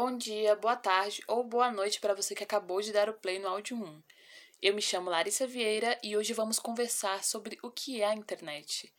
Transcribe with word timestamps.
Bom 0.00 0.16
dia, 0.16 0.54
boa 0.54 0.76
tarde 0.76 1.20
ou 1.26 1.42
boa 1.42 1.72
noite 1.72 1.98
para 1.98 2.14
você 2.14 2.32
que 2.32 2.44
acabou 2.44 2.80
de 2.80 2.92
dar 2.92 3.08
o 3.08 3.14
play 3.14 3.40
no 3.40 3.48
áudio 3.48 3.76
1. 3.76 4.02
Eu 4.62 4.72
me 4.72 4.80
chamo 4.80 5.10
Larissa 5.10 5.44
Vieira 5.44 5.98
e 6.04 6.16
hoje 6.16 6.32
vamos 6.32 6.60
conversar 6.60 7.24
sobre 7.24 7.58
o 7.64 7.70
que 7.72 8.00
é 8.00 8.06
a 8.06 8.14
internet. 8.14 8.94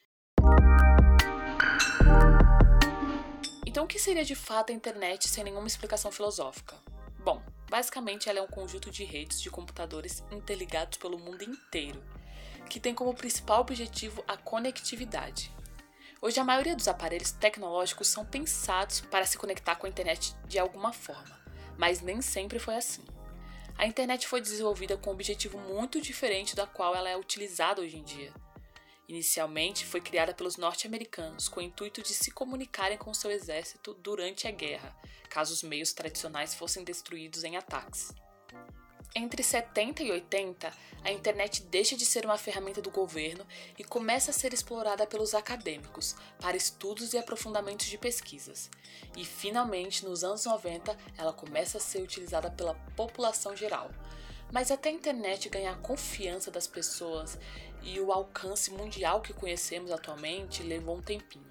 Então, 3.65 3.85
o 3.85 3.87
que 3.87 3.97
seria 3.97 4.25
de 4.25 4.35
fato 4.35 4.73
a 4.73 4.75
internet 4.75 5.29
sem 5.29 5.45
nenhuma 5.45 5.67
explicação 5.67 6.11
filosófica? 6.11 6.75
Bom, 7.23 7.41
basicamente 7.69 8.27
ela 8.27 8.39
é 8.39 8.41
um 8.41 8.47
conjunto 8.47 8.91
de 8.91 9.05
redes 9.05 9.39
de 9.39 9.49
computadores 9.49 10.21
interligados 10.29 10.97
pelo 10.97 11.17
mundo 11.17 11.45
inteiro, 11.45 12.03
que 12.69 12.77
tem 12.77 12.93
como 12.93 13.15
principal 13.15 13.61
objetivo 13.61 14.21
a 14.27 14.35
conectividade. 14.35 15.49
Hoje, 16.21 16.37
a 16.37 16.43
maioria 16.43 16.75
dos 16.75 16.89
aparelhos 16.89 17.31
tecnológicos 17.31 18.09
são 18.09 18.25
pensados 18.25 18.99
para 18.99 19.25
se 19.25 19.37
conectar 19.37 19.77
com 19.77 19.85
a 19.85 19.89
internet 19.89 20.35
de 20.47 20.59
alguma 20.59 20.91
forma, 20.91 21.39
mas 21.77 22.01
nem 22.01 22.21
sempre 22.21 22.59
foi 22.59 22.75
assim. 22.75 23.05
A 23.77 23.87
internet 23.87 24.27
foi 24.27 24.41
desenvolvida 24.41 24.97
com 24.97 25.09
um 25.09 25.13
objetivo 25.13 25.57
muito 25.57 26.01
diferente 26.01 26.57
da 26.57 26.67
qual 26.67 26.93
ela 26.93 27.09
é 27.09 27.15
utilizada 27.15 27.81
hoje 27.81 27.97
em 27.97 28.03
dia. 28.03 28.33
Inicialmente, 29.07 29.85
foi 29.85 30.01
criada 30.01 30.33
pelos 30.33 30.57
norte-americanos 30.57 31.47
com 31.47 31.61
o 31.61 31.63
intuito 31.63 32.01
de 32.01 32.13
se 32.13 32.31
comunicarem 32.31 32.97
com 32.97 33.13
seu 33.13 33.31
exército 33.31 33.93
durante 33.93 34.45
a 34.45 34.51
guerra, 34.51 34.93
caso 35.29 35.53
os 35.53 35.63
meios 35.63 35.93
tradicionais 35.93 36.53
fossem 36.53 36.83
destruídos 36.83 37.45
em 37.45 37.55
ataques. 37.55 38.13
Entre 39.15 39.41
70 39.41 40.03
e 40.03 40.11
80, 40.11 40.71
a 41.03 41.11
internet 41.11 41.63
deixa 41.63 41.97
de 41.97 42.05
ser 42.05 42.25
uma 42.25 42.37
ferramenta 42.37 42.79
do 42.79 42.91
governo 42.91 43.43
e 43.75 43.83
começa 43.83 44.29
a 44.29 44.33
ser 44.33 44.53
explorada 44.53 45.07
pelos 45.07 45.33
acadêmicos 45.33 46.15
para 46.39 46.55
estudos 46.55 47.13
e 47.13 47.17
aprofundamentos 47.17 47.87
de 47.87 47.97
pesquisas. 47.97 48.69
E 49.17 49.25
finalmente, 49.25 50.05
nos 50.05 50.23
anos 50.23 50.45
90, 50.45 50.95
ela 51.17 51.33
começa 51.33 51.79
a 51.79 51.81
ser 51.81 52.03
utilizada 52.03 52.51
pela 52.51 52.75
população 52.95 53.55
geral. 53.55 53.89
Mas 54.51 54.69
até 54.69 54.89
a 54.89 54.93
internet 54.93 55.49
ganhar 55.49 55.73
a 55.73 55.77
confiança 55.77 56.51
das 56.51 56.67
pessoas 56.67 57.37
e 57.81 57.99
o 57.99 58.11
alcance 58.11 58.69
mundial 58.71 59.21
que 59.21 59.33
conhecemos 59.33 59.89
atualmente 59.89 60.61
levou 60.61 60.97
um 60.97 61.01
tempinho. 61.01 61.49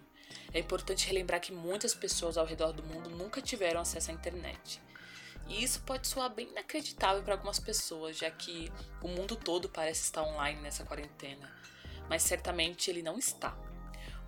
É 0.55 0.61
importante 0.61 1.06
relembrar 1.09 1.41
que 1.41 1.53
muitas 1.53 1.93
pessoas 1.93 2.39
ao 2.39 2.47
redor 2.47 2.72
do 2.72 2.84
mundo 2.84 3.11
nunca 3.11 3.43
tiveram 3.43 3.81
acesso 3.81 4.12
à 4.12 4.15
internet. 4.15 4.81
E 5.49 5.65
isso 5.65 5.81
pode 5.81 6.07
soar 6.07 6.31
bem 6.31 6.49
inacreditável 6.49 7.23
para 7.23 7.35
algumas 7.35 7.59
pessoas, 7.59 8.17
já 8.17 8.31
que 8.31 8.71
o 9.03 9.09
mundo 9.09 9.35
todo 9.35 9.69
parece 9.69 10.03
estar 10.03 10.23
online 10.23 10.61
nessa 10.61 10.85
quarentena, 10.85 11.51
mas 12.09 12.23
certamente 12.23 12.91
ele 12.91 13.03
não 13.03 13.19
está. 13.19 13.57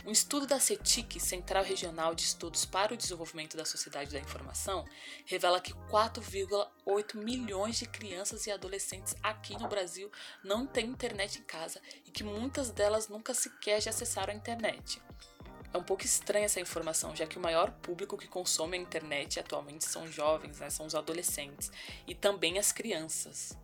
Um 0.06 0.10
estudo 0.10 0.46
da 0.46 0.58
CETIC, 0.58 1.20
Central 1.20 1.62
Regional 1.62 2.14
de 2.14 2.22
Estudos 2.22 2.64
para 2.64 2.94
o 2.94 2.96
Desenvolvimento 2.96 3.54
da 3.54 3.66
Sociedade 3.66 4.10
da 4.10 4.18
Informação, 4.18 4.86
revela 5.26 5.60
que 5.60 5.74
4,8 5.90 7.16
milhões 7.16 7.78
de 7.78 7.86
crianças 7.86 8.46
e 8.46 8.50
adolescentes 8.50 9.14
aqui 9.22 9.58
no 9.60 9.68
Brasil 9.68 10.10
não 10.42 10.66
têm 10.66 10.86
internet 10.86 11.38
em 11.38 11.42
casa 11.42 11.82
e 12.06 12.10
que 12.10 12.24
muitas 12.24 12.70
delas 12.70 13.08
nunca 13.08 13.34
sequer 13.34 13.82
já 13.82 13.90
acessaram 13.90 14.32
a 14.32 14.36
internet. 14.36 15.02
É 15.72 15.78
um 15.78 15.82
pouco 15.84 16.04
estranha 16.04 16.46
essa 16.46 16.60
informação, 16.60 17.14
já 17.14 17.26
que 17.26 17.38
o 17.38 17.40
maior 17.40 17.70
público 17.70 18.18
que 18.18 18.26
consome 18.26 18.76
a 18.76 18.80
internet 18.80 19.38
atualmente 19.38 19.84
são 19.84 20.06
jovens, 20.10 20.58
né, 20.58 20.68
são 20.68 20.84
os 20.84 20.96
adolescentes 20.96 21.70
e 22.08 22.14
também 22.14 22.58
as 22.58 22.72
crianças. 22.72 23.56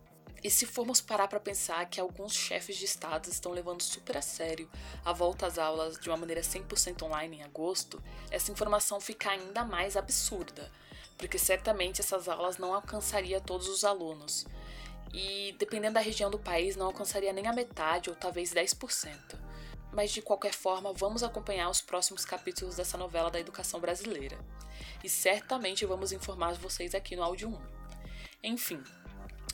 E 0.45 0.49
se 0.49 0.65
formos 0.65 1.01
parar 1.01 1.27
para 1.27 1.41
pensar 1.41 1.85
que 1.87 2.01
alguns 2.01 2.33
chefes 2.33 2.77
de 2.77 2.85
estado 2.85 3.29
estão 3.29 3.51
levando 3.51 3.83
super 3.83 4.17
a 4.17 4.23
sério 4.23 4.71
a 5.05 5.13
volta 5.13 5.47
às 5.47 5.59
aulas 5.59 5.99
de 5.99 6.09
uma 6.09 6.17
maneira 6.17 6.43
100% 6.43 7.03
online 7.03 7.39
em 7.39 7.43
agosto, 7.43 8.01
essa 8.31 8.53
informação 8.53 9.01
fica 9.01 9.31
ainda 9.31 9.65
mais 9.65 9.97
absurda, 9.97 10.71
porque 11.19 11.39
certamente 11.39 12.01
essas 12.01 12.29
aulas 12.29 12.59
não 12.59 12.73
alcançaria 12.73 13.41
todos 13.41 13.69
os 13.69 13.83
alunos. 13.83 14.47
E 15.13 15.57
dependendo 15.59 15.95
da 15.95 16.01
região 16.01 16.31
do 16.31 16.39
país, 16.39 16.77
não 16.77 16.87
alcançaria 16.87 17.33
nem 17.33 17.49
a 17.49 17.53
metade 17.53 18.11
ou 18.11 18.15
talvez 18.15 18.55
10% 18.55 19.46
mas 19.97 20.13
de 20.13 20.21
qualquer 20.21 20.53
forma, 20.53 20.93
vamos 20.93 21.23
acompanhar 21.23 21.71
os 21.71 21.81
próximos 21.81 22.23
capítulos 22.23 22.77
dessa 22.77 22.99
novela 22.99 23.31
da 23.31 23.41
educação 23.41 23.81
brasileira. 23.81 24.39
E 25.03 25.09
certamente 25.09 25.87
vamos 25.87 26.13
informar 26.13 26.53
vocês 26.53 26.95
aqui 26.95 27.17
no 27.17 27.23
áudio 27.23 27.49
1. 27.49 27.59
Enfim, 28.45 28.85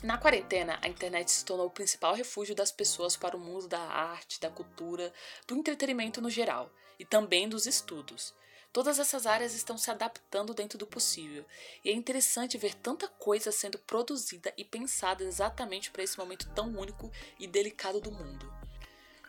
na 0.03 0.17
quarentena, 0.17 0.77
a 0.81 0.89
internet 0.89 1.31
se 1.31 1.45
tornou 1.45 1.67
o 1.67 1.71
principal 1.71 2.13
refúgio 2.13 2.53
das 2.53 2.73
pessoas 2.73 3.15
para 3.15 3.37
o 3.37 3.39
mundo 3.39 3.69
da 3.69 3.79
arte, 3.79 4.41
da 4.41 4.49
cultura, 4.49 5.13
do 5.47 5.55
entretenimento 5.55 6.19
no 6.19 6.29
geral 6.29 6.69
e 6.99 7.05
também 7.05 7.47
dos 7.47 7.65
estudos. 7.65 8.33
Todas 8.73 8.99
essas 8.99 9.25
áreas 9.25 9.53
estão 9.53 9.77
se 9.77 9.89
adaptando 9.91 10.53
dentro 10.53 10.77
do 10.77 10.85
possível, 10.85 11.45
e 11.85 11.89
é 11.89 11.93
interessante 11.93 12.57
ver 12.57 12.73
tanta 12.73 13.07
coisa 13.07 13.49
sendo 13.49 13.77
produzida 13.77 14.51
e 14.57 14.65
pensada 14.65 15.23
exatamente 15.23 15.89
para 15.89 16.03
esse 16.03 16.17
momento 16.17 16.49
tão 16.53 16.67
único 16.77 17.09
e 17.39 17.47
delicado 17.47 18.01
do 18.01 18.11
mundo 18.11 18.62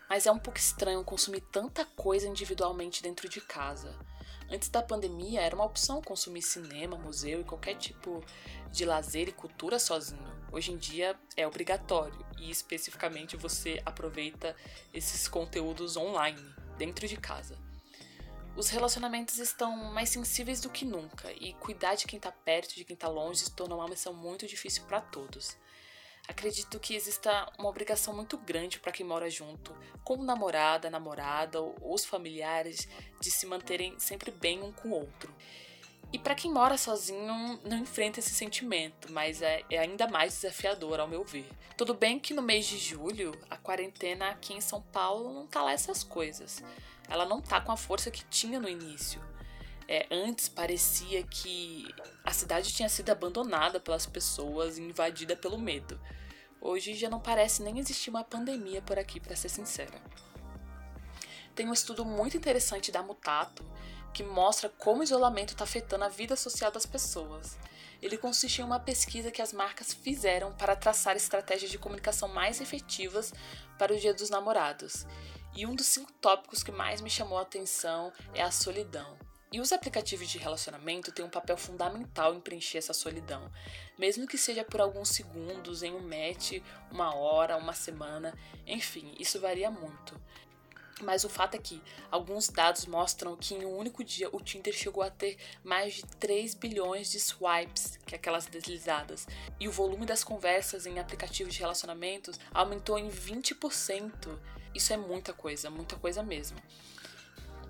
mas 0.09 0.27
é 0.27 0.33
um 0.33 0.39
pouco 0.39 0.59
estranho 0.59 1.05
consumir 1.05 1.41
tanta 1.41 1.85
coisa 1.85 2.27
individualmente 2.27 3.03
dentro 3.03 3.29
de 3.29 3.41
casa. 3.41 3.99
Antes 4.51 4.69
da 4.69 4.83
pandemia, 4.83 5.41
era 5.41 5.55
uma 5.55 5.65
opção 5.65 6.03
consumir 6.03 6.43
cinema, 6.43 6.99
museu 6.99 7.41
e 7.41 7.45
qualquer 7.45 7.77
tipo 7.77 8.23
de 8.71 8.85
lazer 8.85 9.29
e 9.29 9.33
cultura 9.33 9.79
sozinho. 9.79 10.33
Hoje 10.53 10.71
em 10.71 10.77
dia 10.77 11.19
é 11.37 11.47
obrigatório 11.47 12.25
e 12.39 12.51
especificamente 12.51 13.37
você 13.37 13.83
aproveita 13.85 14.55
esses 14.93 15.27
conteúdos 15.27 15.97
online, 15.97 16.41
dentro 16.77 17.09
de 17.09 17.17
casa. 17.17 17.59
Os 18.57 18.69
relacionamentos 18.69 19.39
estão 19.39 19.77
mais 19.93 20.11
sensíveis 20.11 20.61
do 20.61 20.71
que 20.71 20.85
nunca 20.85 21.33
e 21.33 21.55
cuidar 21.55 21.97
de 21.97 22.07
quem 22.07 22.19
está 22.19 22.31
perto, 22.31 22.77
de 22.77 22.85
quem 22.85 22.95
está 22.95 23.09
longe, 23.09 23.41
se 23.41 23.51
torna 23.51 23.75
uma 23.75 23.89
missão 23.89 24.13
muito 24.13 24.47
difícil 24.47 24.85
para 24.85 25.01
todos. 25.01 25.57
Acredito 26.27 26.81
que 26.81 26.95
exista 26.95 27.51
uma 27.59 27.69
obrigação 27.69 28.15
muito 28.15 28.39
grande 28.39 28.81
para 28.81 28.93
quem 28.93 29.05
mora 29.05 29.29
junto, 29.29 29.77
como 30.03 30.25
namorada, 30.25 30.89
namorada 30.89 31.61
ou 31.61 31.77
os 31.83 32.05
familiares, 32.05 32.89
de 33.21 33.31
se 33.31 33.47
manterem 33.47 33.99
sempre 33.99 34.31
bem 34.31 34.63
um 34.63 34.73
com 34.73 34.89
o 34.89 34.93
outro. 34.93 35.35
E 36.15 36.19
para 36.19 36.35
quem 36.35 36.51
mora 36.51 36.79
sozinho, 36.79 37.59
não 37.65 37.77
enfrenta 37.79 38.21
esse 38.21 38.31
sentimento, 38.31 39.13
mas 39.13 39.43
é, 39.43 39.65
é, 39.69 39.79
ainda 39.79 40.07
mais 40.07 40.33
desafiador, 40.35 41.01
ao 41.01 41.09
meu 41.09 41.25
ver. 41.25 41.49
Tudo 41.77 41.93
bem 41.93 42.21
que 42.21 42.33
no 42.33 42.41
mês 42.41 42.67
de 42.67 42.79
julho, 42.79 43.33
a 43.51 43.57
quarentena 43.57 44.31
aqui 44.31 44.55
em 44.55 44.61
São 44.61 44.81
Paulo 44.81 45.33
não 45.35 45.47
tá 45.47 45.63
lá 45.63 45.73
essas 45.73 46.05
coisas. 46.05 46.63
Ela 47.09 47.27
não 47.27 47.41
tá 47.41 47.61
com 47.61 47.73
a 47.73 47.77
força 47.77 48.13
que 48.13 48.25
tinha 48.27 48.61
no 48.61 48.69
início. 48.69 49.21
É, 49.87 50.07
antes 50.11 50.49
parecia 50.49 51.23
que 51.25 51.87
a 52.25 52.33
cidade 52.33 52.73
tinha 52.73 52.89
sido 52.89 53.11
abandonada 53.11 53.79
pelas 53.79 54.07
pessoas 54.07 54.79
e 54.79 54.83
invadida 54.83 55.37
pelo 55.37 55.59
medo. 55.59 56.01
Hoje 56.61 56.95
já 56.95 57.11
não 57.11 57.21
parece 57.21 57.63
nem 57.63 57.79
existir 57.79 58.09
uma 58.09 58.25
pandemia 58.25 58.81
por 58.81 58.99
aqui, 58.99 59.21
para 59.21 59.37
ser 59.37 59.51
sincera. 59.51 60.01
Tem 61.55 61.69
um 61.69 61.73
estudo 61.73 62.05
muito 62.05 62.37
interessante 62.37 62.91
da 62.91 63.03
Mutato 63.03 63.65
que 64.15 64.23
mostra 64.23 64.69
como 64.69 65.01
o 65.01 65.03
isolamento 65.03 65.53
está 65.53 65.65
afetando 65.65 66.05
a 66.05 66.09
vida 66.09 66.37
social 66.37 66.71
das 66.71 66.87
pessoas. 66.87 67.59
Ele 68.01 68.17
consiste 68.17 68.61
em 68.61 68.65
uma 68.65 68.79
pesquisa 68.79 69.31
que 69.31 69.43
as 69.43 69.53
marcas 69.53 69.93
fizeram 69.93 70.53
para 70.53 70.77
traçar 70.77 71.17
estratégias 71.17 71.71
de 71.71 71.79
comunicação 71.79 72.29
mais 72.29 72.61
efetivas 72.61 73.33
para 73.79 73.93
o 73.93 73.99
Dia 73.99 74.15
dos 74.15 74.31
Namorados. 74.31 75.05
E 75.55 75.67
um 75.67 75.75
dos 75.75 75.87
cinco 75.87 76.13
tópicos 76.13 76.63
que 76.63 76.73
mais 76.73 77.01
me 77.01 77.11
chamou 77.11 77.39
a 77.39 77.43
atenção 77.43 78.13
é 78.33 78.43
a 78.43 78.51
solidão. 78.51 79.17
E 79.55 79.61
os 79.61 79.73
aplicativos 79.73 80.29
de 80.29 80.37
relacionamento 80.37 81.13
têm 81.13 81.25
um 81.25 81.31
papel 81.31 81.57
fundamental 81.57 82.35
em 82.35 82.41
preencher 82.41 82.79
essa 82.79 82.93
solidão, 82.93 83.53
mesmo 83.97 84.27
que 84.27 84.37
seja 84.37 84.65
por 84.65 84.81
alguns 84.81 85.11
segundos, 85.11 85.85
em 85.85 85.95
um 85.95 86.01
match, 86.01 86.61
uma 86.91 87.15
hora, 87.15 87.57
uma 87.57 87.73
semana, 87.73 88.37
enfim, 88.67 89.15
isso 89.17 89.39
varia 89.39 89.71
muito. 89.71 90.21
Mas 91.03 91.23
o 91.23 91.29
fato 91.29 91.55
é 91.55 91.59
que 91.59 91.81
alguns 92.11 92.49
dados 92.49 92.85
mostram 92.87 93.37
que 93.37 93.55
em 93.55 93.65
um 93.65 93.79
único 93.79 94.03
dia 94.03 94.29
o 94.33 94.41
Tinder 94.41 94.75
chegou 94.75 95.05
a 95.05 95.11
ter 95.11 95.39
mais 95.63 95.95
de 95.95 96.03
3 96.03 96.55
bilhões 96.55 97.09
de 97.13 97.21
swipes, 97.21 97.97
que 98.05 98.17
é 98.17 98.19
aquelas 98.19 98.47
deslizadas, 98.47 99.25
e 99.61 99.69
o 99.69 99.73
volume 99.73 100.05
das 100.05 100.25
conversas 100.25 100.85
em 100.85 100.99
aplicativos 100.99 101.55
de 101.55 101.61
relacionamentos 101.61 102.41
aumentou 102.53 102.99
em 102.99 103.09
20%. 103.09 104.37
Isso 104.75 104.93
é 104.93 104.97
muita 104.97 105.33
coisa, 105.33 105.71
muita 105.71 105.95
coisa 105.95 106.25
mesmo. 106.25 106.59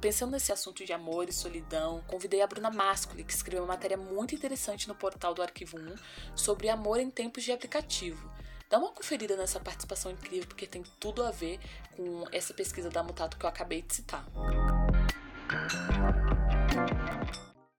Pensando 0.04 0.32
nesse 0.32 0.52
assunto 0.52 0.84
de 0.84 0.92
amor 0.92 1.30
e 1.30 1.32
solidão, 1.32 2.02
convidei 2.06 2.42
a 2.42 2.46
Bruna 2.46 2.70
Mascoli, 2.70 3.24
que 3.24 3.32
escreveu 3.32 3.62
uma 3.64 3.72
matéria 3.72 3.96
muito 3.96 4.34
interessante 4.34 4.86
no 4.86 4.94
portal 4.94 5.32
do 5.32 5.40
Arquivo 5.40 5.78
1 5.78 5.94
sobre 6.36 6.68
amor 6.68 7.00
em 7.00 7.08
tempos 7.08 7.42
de 7.42 7.50
aplicativo. 7.50 8.30
Dá 8.68 8.76
uma 8.76 8.92
conferida 8.92 9.34
nessa 9.34 9.58
participação 9.58 10.12
incrível, 10.12 10.46
porque 10.46 10.66
tem 10.66 10.82
tudo 11.00 11.24
a 11.24 11.30
ver 11.30 11.58
com 11.96 12.26
essa 12.30 12.52
pesquisa 12.52 12.90
da 12.90 13.02
Mutato 13.02 13.38
que 13.38 13.46
eu 13.46 13.48
acabei 13.48 13.80
de 13.80 13.94
citar. 13.94 14.26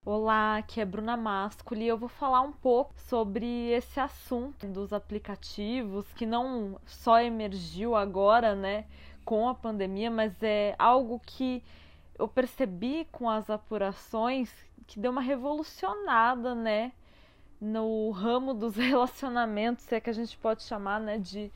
Olá, 0.03 0.57
aqui 0.57 0.81
é 0.81 0.85
Bruna 0.85 1.15
Mascoli 1.15 1.83
e 1.83 1.87
eu 1.89 1.97
vou 1.97 2.09
falar 2.09 2.41
um 2.41 2.53
pouco 2.53 2.95
sobre 3.01 3.69
esse 3.69 3.99
assunto 3.99 4.65
dos 4.65 4.91
aplicativos 4.91 6.11
que 6.13 6.25
não 6.25 6.81
só 6.87 7.21
emergiu 7.21 7.95
agora, 7.95 8.55
né, 8.55 8.87
com 9.23 9.47
a 9.47 9.53
pandemia, 9.53 10.09
mas 10.09 10.33
é 10.41 10.73
algo 10.79 11.21
que 11.23 11.63
eu 12.17 12.27
percebi 12.27 13.07
com 13.11 13.29
as 13.29 13.49
apurações 13.49 14.51
que 14.87 14.99
deu 14.99 15.11
uma 15.11 15.21
revolucionada, 15.21 16.53
né, 16.55 16.91
no 17.59 18.11
ramo 18.11 18.53
dos 18.53 18.75
relacionamentos, 18.77 19.85
se 19.85 19.95
é 19.95 19.99
que 19.99 20.09
a 20.09 20.13
gente 20.13 20.37
pode 20.37 20.63
chamar, 20.63 20.99
né, 20.99 21.17
de, 21.17 21.51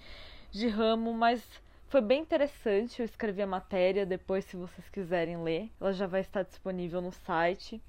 de 0.52 0.68
ramo, 0.68 1.14
mas 1.14 1.44
foi 1.88 2.02
bem 2.02 2.22
interessante. 2.22 3.00
Eu 3.00 3.06
escrevi 3.06 3.42
a 3.42 3.48
matéria, 3.48 4.06
depois, 4.06 4.46
se 4.46 4.56
vocês 4.56 4.90
quiserem 4.90 5.42
ler, 5.42 5.72
ela 5.80 5.94
já 5.94 6.08
vai 6.08 6.22
estar 6.22 6.44
disponível 6.44 7.02
no 7.02 7.12
site. 7.12 7.82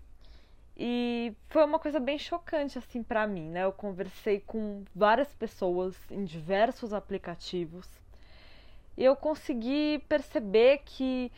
E 0.77 1.35
foi 1.49 1.65
uma 1.65 1.79
coisa 1.79 2.01
bem 2.01 2.19
chocante 2.19 2.79
assim 2.79 3.03
para 3.03 3.27
mim, 3.27 3.51
né? 3.51 3.65
Eu 3.65 3.73
conversei 3.73 4.41
com 4.41 4.83
várias 4.95 5.33
pessoas 5.35 5.95
em 6.11 6.25
diversos 6.25 6.95
aplicativos 6.95 7.87
e 8.97 9.05
eu 9.05 9.17
consegui 9.17 10.03
perceber 10.09 10.83
que 10.85 11.33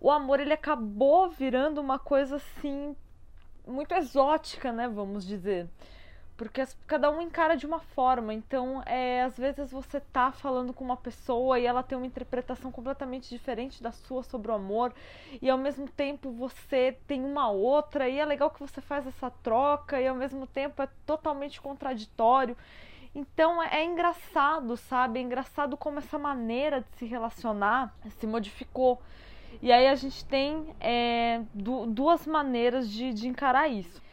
o 0.00 0.10
amor 0.10 0.40
ele 0.40 0.52
acabou 0.52 1.30
virando 1.30 1.80
uma 1.80 1.98
coisa 1.98 2.36
assim 2.36 2.94
muito 3.66 3.94
exótica, 3.94 4.72
né, 4.72 4.88
vamos 4.88 5.26
dizer 5.26 5.68
porque 6.36 6.60
as, 6.60 6.76
cada 6.86 7.10
um 7.10 7.20
encara 7.20 7.56
de 7.56 7.66
uma 7.66 7.78
forma. 7.78 8.34
Então, 8.34 8.82
é, 8.86 9.22
às 9.22 9.36
vezes 9.36 9.70
você 9.70 10.00
tá 10.00 10.32
falando 10.32 10.72
com 10.72 10.84
uma 10.84 10.96
pessoa 10.96 11.58
e 11.58 11.66
ela 11.66 11.82
tem 11.82 11.96
uma 11.96 12.06
interpretação 12.06 12.72
completamente 12.72 13.28
diferente 13.28 13.82
da 13.82 13.92
sua 13.92 14.22
sobre 14.22 14.50
o 14.50 14.54
amor, 14.54 14.92
e 15.40 15.48
ao 15.48 15.58
mesmo 15.58 15.88
tempo 15.88 16.30
você 16.32 16.96
tem 17.06 17.24
uma 17.24 17.50
outra, 17.50 18.08
e 18.08 18.18
é 18.18 18.24
legal 18.24 18.50
que 18.50 18.60
você 18.60 18.80
faz 18.80 19.06
essa 19.06 19.30
troca, 19.30 20.00
e 20.00 20.06
ao 20.06 20.16
mesmo 20.16 20.46
tempo 20.46 20.82
é 20.82 20.88
totalmente 21.06 21.60
contraditório. 21.60 22.56
Então 23.14 23.62
é, 23.62 23.80
é 23.80 23.84
engraçado, 23.84 24.76
sabe? 24.76 25.20
É 25.20 25.22
engraçado 25.22 25.76
como 25.76 25.98
essa 25.98 26.18
maneira 26.18 26.80
de 26.80 26.98
se 26.98 27.06
relacionar 27.06 27.94
se 28.18 28.26
modificou. 28.26 29.00
E 29.62 29.72
aí 29.72 29.86
a 29.86 29.94
gente 29.94 30.24
tem 30.24 30.74
é, 30.80 31.42
du 31.54 31.86
duas 31.86 32.26
maneiras 32.26 32.90
de, 32.90 33.12
de 33.12 33.28
encarar 33.28 33.68
isso 33.68 34.04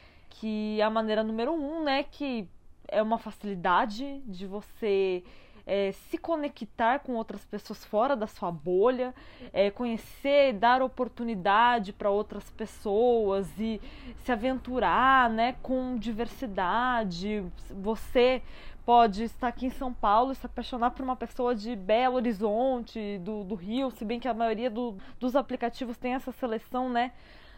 que 0.42 0.82
é 0.82 0.84
a 0.84 0.90
maneira 0.90 1.24
número 1.24 1.54
um, 1.54 1.84
né, 1.84 2.04
que 2.04 2.48
é 2.88 3.00
uma 3.00 3.20
facilidade 3.20 4.22
de 4.26 4.48
você 4.48 5.24
é, 5.68 5.92
se 5.92 6.18
conectar 6.18 7.00
com 7.00 7.14
outras 7.14 7.46
pessoas 7.46 7.86
fora 7.86 8.16
da 8.16 8.26
sua 8.26 8.52
bolha, 8.52 9.14
é, 9.54 9.70
conhecer, 9.70 10.54
dar 10.54 10.82
oportunidade 10.82 11.94
para 11.94 12.10
outras 12.10 12.50
pessoas 12.50 13.48
e 13.60 13.80
se 14.24 14.32
aventurar, 14.32 15.30
né, 15.30 15.56
com 15.62 15.96
diversidade. 15.96 17.46
Você 17.70 18.42
pode 18.86 19.24
estar 19.24 19.48
aqui 19.48 19.68
em 19.68 19.72
São 19.72 19.94
Paulo 19.94 20.32
e 20.32 20.36
se 20.36 20.46
apaixonar 20.46 20.92
por 20.92 21.04
uma 21.04 21.16
pessoa 21.16 21.56
de 21.56 21.76
Belo 21.76 22.16
Horizonte, 22.16 23.20
do, 23.20 23.44
do 23.44 23.56
Rio, 23.56 23.92
se 23.92 24.04
bem 24.04 24.20
que 24.20 24.28
a 24.28 24.34
maioria 24.34 24.70
do, 24.70 24.98
dos 25.20 25.36
aplicativos 25.36 25.98
tem 25.98 26.14
essa 26.14 26.32
seleção, 26.32 26.90
né, 26.90 27.12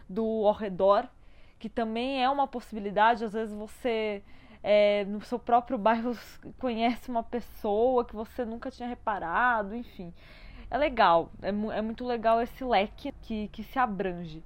do 0.08 0.46
ao 0.46 0.54
redor 0.54 1.08
que 1.64 1.68
também 1.70 2.22
é 2.22 2.28
uma 2.28 2.46
possibilidade. 2.46 3.24
Às 3.24 3.32
vezes 3.32 3.54
você 3.54 4.22
é, 4.62 5.04
no 5.06 5.22
seu 5.22 5.38
próprio 5.38 5.78
bairro 5.78 6.14
conhece 6.58 7.08
uma 7.10 7.22
pessoa 7.22 8.04
que 8.04 8.14
você 8.14 8.44
nunca 8.44 8.70
tinha 8.70 8.86
reparado, 8.86 9.74
enfim. 9.74 10.12
É 10.70 10.76
legal, 10.76 11.30
é, 11.40 11.48
é 11.48 11.82
muito 11.82 12.04
legal 12.04 12.42
esse 12.42 12.62
leque 12.62 13.12
que, 13.22 13.48
que 13.48 13.62
se 13.62 13.78
abrange. 13.78 14.42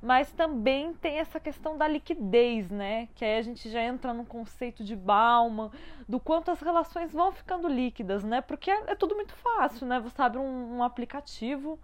Mas 0.00 0.30
também 0.30 0.94
tem 0.94 1.18
essa 1.18 1.40
questão 1.40 1.76
da 1.76 1.88
liquidez, 1.88 2.70
né? 2.70 3.08
Que 3.14 3.24
aí 3.24 3.38
a 3.38 3.42
gente 3.42 3.68
já 3.68 3.82
entra 3.82 4.14
no 4.14 4.24
conceito 4.24 4.84
de 4.84 4.94
Bauman, 4.94 5.70
do 6.08 6.20
quanto 6.20 6.50
as 6.50 6.60
relações 6.60 7.12
vão 7.12 7.32
ficando 7.32 7.68
líquidas, 7.68 8.22
né? 8.22 8.40
Porque 8.40 8.70
é, 8.70 8.92
é 8.92 8.94
tudo 8.94 9.16
muito 9.16 9.34
fácil, 9.34 9.86
né? 9.86 9.98
Você 10.00 10.22
abre 10.22 10.38
um, 10.38 10.76
um 10.76 10.82
aplicativo, 10.82 11.78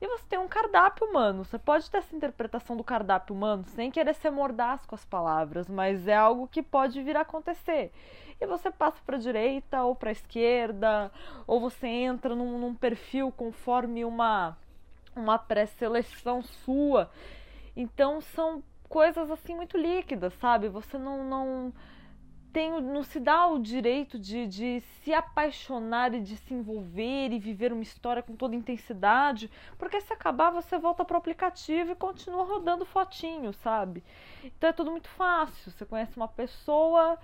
e 0.00 0.06
você 0.06 0.24
tem 0.28 0.38
um 0.38 0.48
cardápio 0.48 1.06
humano. 1.08 1.44
Você 1.44 1.58
pode 1.58 1.90
ter 1.90 1.98
essa 1.98 2.14
interpretação 2.14 2.76
do 2.76 2.84
cardápio 2.84 3.34
humano 3.34 3.64
sem 3.64 3.90
querer 3.90 4.14
ser 4.14 4.30
mordaz 4.30 4.86
com 4.86 4.94
as 4.94 5.04
palavras, 5.04 5.68
mas 5.68 6.06
é 6.06 6.14
algo 6.14 6.46
que 6.46 6.62
pode 6.62 7.02
vir 7.02 7.16
a 7.16 7.22
acontecer. 7.22 7.92
E 8.40 8.46
você 8.46 8.70
passa 8.70 9.00
para 9.04 9.16
a 9.16 9.20
direita 9.20 9.82
ou 9.82 9.96
para 9.96 10.10
a 10.10 10.12
esquerda, 10.12 11.10
ou 11.46 11.60
você 11.60 11.88
entra 11.88 12.36
num, 12.36 12.58
num 12.58 12.74
perfil 12.74 13.32
conforme 13.32 14.04
uma, 14.04 14.56
uma 15.16 15.36
pré-seleção 15.36 16.42
sua. 16.42 17.10
Então 17.78 18.20
são 18.20 18.60
coisas 18.88 19.30
assim 19.30 19.54
muito 19.54 19.78
líquidas, 19.78 20.34
sabe? 20.34 20.68
Você 20.68 20.98
não, 20.98 21.22
não 21.22 21.72
tem, 22.52 22.80
não 22.80 23.04
se 23.04 23.20
dá 23.20 23.46
o 23.46 23.56
direito 23.60 24.18
de, 24.18 24.48
de 24.48 24.80
se 24.80 25.14
apaixonar 25.14 26.12
e 26.12 26.20
de 26.20 26.36
se 26.38 26.52
envolver 26.52 27.30
e 27.30 27.38
viver 27.38 27.72
uma 27.72 27.84
história 27.84 28.20
com 28.20 28.34
toda 28.34 28.56
intensidade, 28.56 29.48
porque 29.78 30.00
se 30.00 30.12
acabar 30.12 30.50
você 30.50 30.76
volta 30.76 31.04
para 31.04 31.14
o 31.14 31.18
aplicativo 31.18 31.92
e 31.92 31.94
continua 31.94 32.44
rodando 32.44 32.84
fotinho, 32.84 33.52
sabe? 33.52 34.02
Então 34.42 34.70
é 34.70 34.72
tudo 34.72 34.90
muito 34.90 35.08
fácil. 35.10 35.70
Você 35.70 35.86
conhece 35.86 36.16
uma 36.16 36.26
pessoa 36.26 37.16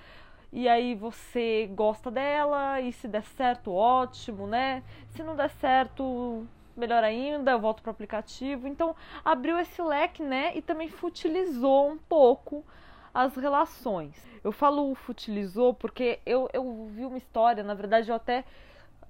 e 0.52 0.68
aí 0.68 0.94
você 0.94 1.68
gosta 1.74 2.12
dela 2.12 2.80
e 2.80 2.92
se 2.92 3.08
der 3.08 3.24
certo, 3.24 3.72
ótimo, 3.72 4.46
né? 4.46 4.84
Se 5.08 5.24
não 5.24 5.34
der 5.34 5.50
certo, 5.50 6.46
melhor 6.78 7.04
ainda, 7.04 7.52
eu 7.52 7.60
volto 7.60 7.82
para 7.82 7.90
o 7.90 7.92
aplicativo. 7.92 8.66
Então 8.66 8.94
abriu 9.24 9.58
esse 9.58 9.80
leque, 9.82 10.22
né? 10.22 10.56
E 10.56 10.62
também 10.62 10.88
futilizou 10.88 11.90
um 11.90 11.98
pouco 11.98 12.64
as 13.12 13.36
relações. 13.36 14.14
Eu 14.42 14.52
falo 14.52 14.94
futilizou 14.94 15.72
porque 15.72 16.20
eu, 16.26 16.48
eu 16.52 16.86
vi 16.90 17.04
uma 17.04 17.18
história, 17.18 17.62
na 17.62 17.74
verdade 17.74 18.10
eu 18.10 18.14
até 18.16 18.44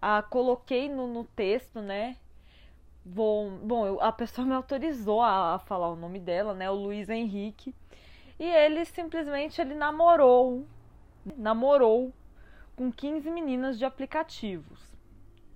a 0.00 0.22
coloquei 0.22 0.88
no, 0.88 1.06
no 1.06 1.24
texto, 1.24 1.80
né? 1.80 2.16
Vou, 3.04 3.50
bom, 3.50 3.86
eu, 3.86 4.00
a 4.00 4.12
pessoa 4.12 4.44
me 4.46 4.54
autorizou 4.54 5.22
a, 5.22 5.54
a, 5.54 5.58
falar 5.58 5.88
o 5.88 5.96
nome 5.96 6.20
dela, 6.20 6.54
né? 6.54 6.70
O 6.70 6.74
Luiz 6.74 7.08
Henrique. 7.08 7.74
E 8.38 8.44
ele 8.44 8.84
simplesmente 8.84 9.60
ele 9.60 9.74
namorou, 9.74 10.66
namorou 11.36 12.12
com 12.76 12.90
15 12.90 13.30
meninas 13.30 13.78
de 13.78 13.84
aplicativos 13.84 14.93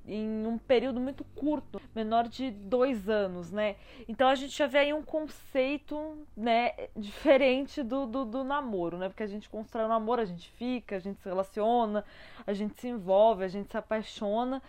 em 0.09 0.47
um 0.47 0.57
período 0.57 0.99
muito 0.99 1.23
curto, 1.37 1.81
menor 1.95 2.27
de 2.27 2.51
dois 2.51 3.09
anos, 3.09 3.51
né? 3.53 3.77
Então 4.09 4.29
a 4.29 4.35
gente 4.35 4.57
já 4.57 4.67
vê 4.67 4.79
aí 4.79 4.93
um 4.93 5.03
conceito, 5.03 6.17
né, 6.35 6.73
diferente 6.97 7.83
do, 7.83 8.07
do, 8.07 8.25
do 8.25 8.43
namoro, 8.43 8.97
né? 8.97 9.09
Porque 9.09 9.23
a 9.23 9.27
gente 9.27 9.49
constrói 9.49 9.85
o 9.85 9.89
namoro, 9.89 10.23
a 10.23 10.25
gente 10.25 10.51
fica, 10.53 10.97
a 10.97 10.99
gente 10.99 11.21
se 11.21 11.29
relaciona, 11.29 12.05
a 12.47 12.53
gente 12.55 12.81
se 12.81 12.89
envolve, 12.89 13.45
a 13.45 13.49
gente 13.49 13.71
se 13.71 13.77
apaixona. 13.77 14.63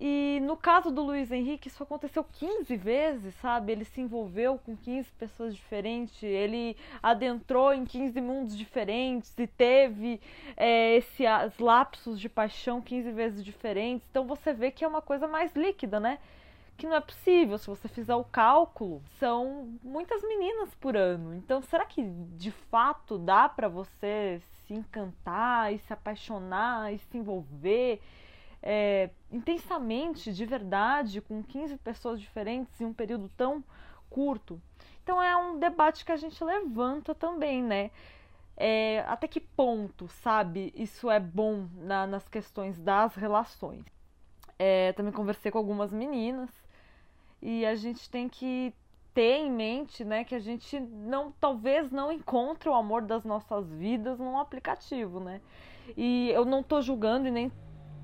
E 0.00 0.40
no 0.42 0.56
caso 0.56 0.90
do 0.90 1.02
Luiz 1.02 1.30
Henrique, 1.30 1.68
isso 1.68 1.82
aconteceu 1.82 2.24
15 2.24 2.76
vezes, 2.76 3.32
sabe? 3.36 3.70
Ele 3.70 3.84
se 3.84 4.00
envolveu 4.00 4.58
com 4.58 4.76
15 4.76 5.08
pessoas 5.12 5.54
diferentes, 5.54 6.20
ele 6.22 6.76
adentrou 7.00 7.72
em 7.72 7.84
15 7.84 8.20
mundos 8.20 8.56
diferentes 8.56 9.32
e 9.38 9.46
teve 9.46 10.20
é, 10.56 10.96
esses 10.96 11.58
lapsos 11.60 12.18
de 12.18 12.28
paixão 12.28 12.80
15 12.80 13.12
vezes 13.12 13.44
diferentes. 13.44 14.06
Então 14.10 14.26
você 14.26 14.52
vê 14.52 14.70
que 14.72 14.84
é 14.84 14.88
uma 14.88 15.02
coisa 15.02 15.28
mais 15.28 15.54
líquida, 15.54 16.00
né? 16.00 16.18
Que 16.76 16.88
não 16.88 16.96
é 16.96 17.00
possível. 17.00 17.56
Se 17.56 17.68
você 17.68 17.86
fizer 17.86 18.16
o 18.16 18.24
cálculo, 18.24 19.00
são 19.20 19.78
muitas 19.80 20.22
meninas 20.22 20.74
por 20.74 20.96
ano. 20.96 21.36
Então 21.36 21.62
será 21.62 21.84
que 21.84 22.02
de 22.36 22.50
fato 22.50 23.16
dá 23.16 23.48
para 23.48 23.68
você 23.68 24.42
se 24.66 24.74
encantar 24.74 25.72
e 25.72 25.78
se 25.78 25.92
apaixonar 25.92 26.92
e 26.92 26.98
se 26.98 27.16
envolver? 27.16 28.00
É, 28.66 29.10
intensamente, 29.30 30.32
de 30.32 30.46
verdade, 30.46 31.20
com 31.20 31.42
15 31.42 31.76
pessoas 31.76 32.18
diferentes 32.18 32.80
em 32.80 32.86
um 32.86 32.94
período 32.94 33.30
tão 33.36 33.62
curto. 34.08 34.58
Então 35.02 35.22
é 35.22 35.36
um 35.36 35.58
debate 35.58 36.02
que 36.02 36.10
a 36.10 36.16
gente 36.16 36.42
levanta 36.42 37.14
também, 37.14 37.62
né? 37.62 37.90
É, 38.56 39.04
até 39.06 39.28
que 39.28 39.38
ponto, 39.38 40.08
sabe, 40.08 40.72
isso 40.74 41.10
é 41.10 41.20
bom 41.20 41.68
na, 41.76 42.06
nas 42.06 42.26
questões 42.26 42.80
das 42.80 43.14
relações. 43.14 43.84
É, 44.58 44.94
também 44.94 45.12
conversei 45.12 45.50
com 45.52 45.58
algumas 45.58 45.92
meninas 45.92 46.48
e 47.42 47.66
a 47.66 47.74
gente 47.74 48.08
tem 48.08 48.30
que 48.30 48.72
ter 49.12 49.40
em 49.40 49.50
mente, 49.50 50.04
né, 50.04 50.24
que 50.24 50.34
a 50.34 50.38
gente 50.38 50.80
não, 50.80 51.32
talvez 51.32 51.90
não 51.90 52.10
encontre 52.10 52.68
o 52.68 52.74
amor 52.74 53.02
das 53.02 53.24
nossas 53.24 53.70
vidas 53.70 54.18
num 54.18 54.38
aplicativo, 54.38 55.20
né? 55.20 55.40
E 55.96 56.30
eu 56.30 56.44
não 56.44 56.62
tô 56.62 56.80
julgando 56.80 57.28
e 57.28 57.30
nem 57.30 57.52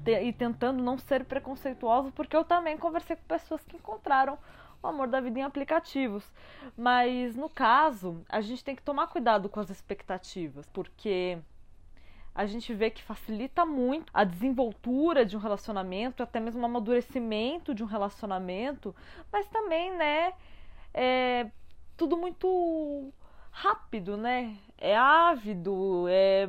e 0.06 0.32
tentando 0.32 0.82
não 0.82 0.98
ser 0.98 1.24
preconceituosa, 1.24 2.10
porque 2.12 2.36
eu 2.36 2.44
também 2.44 2.76
conversei 2.76 3.16
com 3.16 3.22
pessoas 3.24 3.62
que 3.64 3.76
encontraram 3.76 4.38
o 4.82 4.86
amor 4.86 5.08
da 5.08 5.20
vida 5.20 5.40
em 5.40 5.42
aplicativos. 5.42 6.24
Mas 6.76 7.36
no 7.36 7.48
caso, 7.48 8.22
a 8.28 8.40
gente 8.40 8.64
tem 8.64 8.74
que 8.74 8.82
tomar 8.82 9.08
cuidado 9.08 9.48
com 9.48 9.60
as 9.60 9.70
expectativas, 9.70 10.68
porque 10.70 11.38
a 12.34 12.46
gente 12.46 12.72
vê 12.72 12.90
que 12.90 13.02
facilita 13.02 13.66
muito 13.66 14.10
a 14.14 14.24
desenvoltura 14.24 15.24
de 15.26 15.36
um 15.36 15.40
relacionamento, 15.40 16.22
até 16.22 16.40
mesmo 16.40 16.62
o 16.62 16.64
amadurecimento 16.64 17.74
de 17.74 17.82
um 17.82 17.86
relacionamento, 17.86 18.94
mas 19.32 19.46
também, 19.48 19.94
né, 19.96 20.32
é 20.94 21.50
tudo 21.96 22.16
muito 22.16 23.12
rápido, 23.50 24.16
né? 24.16 24.56
É 24.78 24.96
ávido, 24.96 26.06
é 26.08 26.48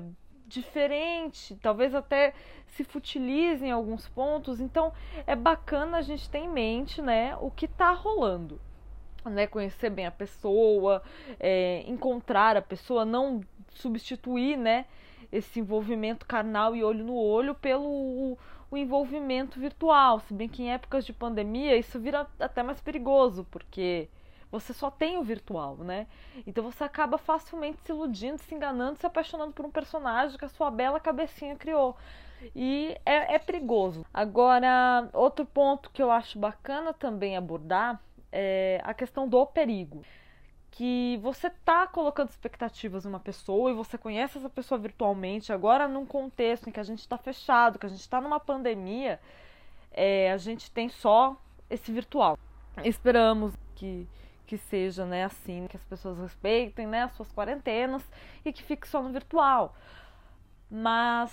diferente, 0.54 1.56
talvez 1.62 1.96
até 1.96 2.34
se 2.68 2.84
futilize 2.84 3.66
em 3.66 3.72
alguns 3.72 4.08
pontos. 4.08 4.60
Então 4.60 4.94
é 5.26 5.36
bacana 5.36 5.98
a 5.98 6.02
gente 6.02 6.30
ter 6.30 6.40
em 6.40 6.50
mente, 6.50 7.02
né, 7.02 7.36
o 7.40 7.50
que 7.50 7.66
está 7.66 7.92
rolando. 7.92 8.60
Né, 9.24 9.46
conhecer 9.46 9.92
bem 9.92 10.08
a 10.08 10.12
pessoa, 10.12 11.04
é, 11.40 11.84
encontrar 11.86 12.58
a 12.58 12.62
pessoa, 12.62 13.06
não 13.06 13.42
substituir, 13.70 14.58
né, 14.58 14.86
esse 15.32 15.60
envolvimento 15.60 16.26
carnal 16.26 16.76
e 16.76 16.84
olho 16.84 17.06
no 17.06 17.16
olho 17.16 17.54
pelo 17.54 17.88
o, 17.88 18.38
o 18.72 18.78
envolvimento 18.78 19.60
virtual. 19.60 20.20
Se 20.22 20.34
bem 20.34 20.50
que 20.50 20.64
em 20.64 20.72
épocas 20.72 21.06
de 21.06 21.14
pandemia 21.14 21.78
isso 21.78 22.00
vira 22.00 22.28
até 22.40 22.64
mais 22.64 22.82
perigoso, 22.82 23.46
porque 23.52 24.10
você 24.52 24.74
só 24.74 24.92
tem 24.92 25.18
o 25.18 25.24
virtual, 25.24 25.78
né? 25.78 26.08
Então 26.46 26.64
você 26.64 26.84
acaba 26.84 27.18
facilmente 27.18 27.80
se 27.82 27.92
iludindo, 27.92 28.38
se 28.38 28.54
enganando, 28.54 29.00
se 29.00 29.06
apaixonando 29.06 29.54
por 29.54 29.66
um 29.66 29.72
personagem 29.72 30.38
que 30.38 30.46
a 30.46 30.50
sua 30.50 30.70
bela 30.70 31.00
cabecinha 31.00 31.56
criou. 31.56 31.96
E 32.56 32.98
é, 33.06 33.36
é 33.36 33.40
perigoso. 33.40 34.06
Agora, 34.14 35.08
outro 35.14 35.46
ponto 35.46 35.90
que 35.92 36.02
eu 36.02 36.12
acho 36.12 36.38
bacana 36.40 36.94
também 36.94 37.38
abordar 37.38 38.02
é 38.32 38.82
a 38.84 38.94
questão 38.94 39.28
do 39.28 39.46
perigo 39.46 40.04
que 40.72 41.20
você 41.22 41.50
tá 41.50 41.86
colocando 41.86 42.30
expectativas 42.30 43.04
numa 43.04 43.20
pessoa 43.20 43.70
e 43.70 43.74
você 43.74 43.98
conhece 43.98 44.38
essa 44.38 44.50
pessoa 44.50 44.80
virtualmente, 44.80 45.52
agora 45.52 45.88
num 45.88 46.06
contexto 46.06 46.70
em 46.70 46.72
que 46.72 46.80
a 46.80 46.84
gente 46.84 47.00
está 47.00 47.18
fechado, 47.18 47.78
que 47.78 47.86
a 47.86 47.90
gente 47.90 48.00
está 48.00 48.22
numa 48.22 48.40
pandemia, 48.40 49.20
é, 49.92 50.32
a 50.32 50.38
gente 50.38 50.72
tem 50.72 50.88
só 50.88 51.36
esse 51.70 51.92
virtual. 51.92 52.40
Esperamos 52.86 53.54
que, 53.76 54.08
que 54.52 54.58
seja 54.58 55.06
né, 55.06 55.24
assim, 55.24 55.66
que 55.66 55.78
as 55.78 55.84
pessoas 55.86 56.20
respeitem 56.20 56.86
né, 56.86 57.04
as 57.04 57.14
suas 57.14 57.32
quarentenas 57.32 58.04
e 58.44 58.52
que 58.52 58.62
fique 58.62 58.86
só 58.86 59.02
no 59.02 59.10
virtual. 59.10 59.74
Mas 60.70 61.32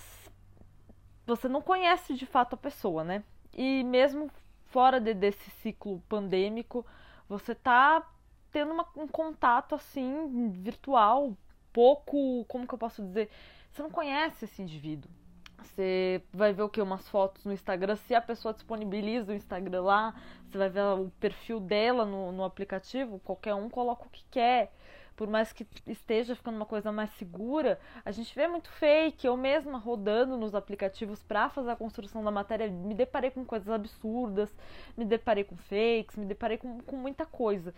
você 1.26 1.48
não 1.48 1.60
conhece 1.60 2.14
de 2.14 2.24
fato 2.24 2.54
a 2.54 2.56
pessoa, 2.56 3.02
né? 3.02 3.24
E 3.52 3.82
mesmo 3.82 4.30
fora 4.66 5.00
de, 5.00 5.14
desse 5.14 5.50
ciclo 5.50 6.00
pandêmico, 6.08 6.86
você 7.28 7.56
tá 7.56 8.08
tendo 8.52 8.72
uma, 8.72 8.86
um 8.94 9.08
contato 9.08 9.74
assim 9.74 10.50
virtual, 10.50 11.36
pouco, 11.72 12.44
como 12.44 12.68
que 12.68 12.74
eu 12.74 12.78
posso 12.78 13.02
dizer? 13.02 13.28
Você 13.72 13.82
não 13.82 13.90
conhece 13.90 14.44
esse 14.44 14.62
indivíduo. 14.62 15.10
Você 15.58 16.22
vai 16.32 16.52
ver 16.52 16.62
o 16.62 16.68
que? 16.68 16.80
Umas 16.80 17.08
fotos 17.08 17.44
no 17.44 17.52
Instagram. 17.52 17.96
Se 17.96 18.14
a 18.14 18.20
pessoa 18.20 18.54
disponibiliza 18.54 19.32
o 19.32 19.34
Instagram 19.34 19.82
lá, 19.82 20.14
você 20.46 20.56
vai 20.56 20.68
ver 20.68 20.82
o 20.82 21.10
perfil 21.20 21.60
dela 21.60 22.04
no, 22.04 22.32
no 22.32 22.44
aplicativo. 22.44 23.18
Qualquer 23.20 23.54
um 23.54 23.68
coloca 23.68 24.06
o 24.06 24.10
que 24.10 24.24
quer 24.30 24.72
por 25.18 25.26
mais 25.26 25.52
que 25.52 25.66
esteja 25.84 26.36
ficando 26.36 26.54
uma 26.54 26.64
coisa 26.64 26.92
mais 26.92 27.10
segura, 27.14 27.80
a 28.04 28.12
gente 28.12 28.32
vê 28.36 28.46
muito 28.46 28.70
fake. 28.70 29.26
Eu 29.26 29.36
mesma 29.36 29.76
rodando 29.76 30.36
nos 30.36 30.54
aplicativos 30.54 31.24
para 31.24 31.50
fazer 31.50 31.72
a 31.72 31.76
construção 31.76 32.22
da 32.22 32.30
matéria, 32.30 32.68
me 32.68 32.94
deparei 32.94 33.32
com 33.32 33.44
coisas 33.44 33.68
absurdas, 33.68 34.56
me 34.96 35.04
deparei 35.04 35.42
com 35.42 35.56
fakes, 35.56 36.16
me 36.16 36.24
deparei 36.24 36.56
com, 36.56 36.80
com 36.82 36.94
muita 36.94 37.26
coisa. 37.26 37.74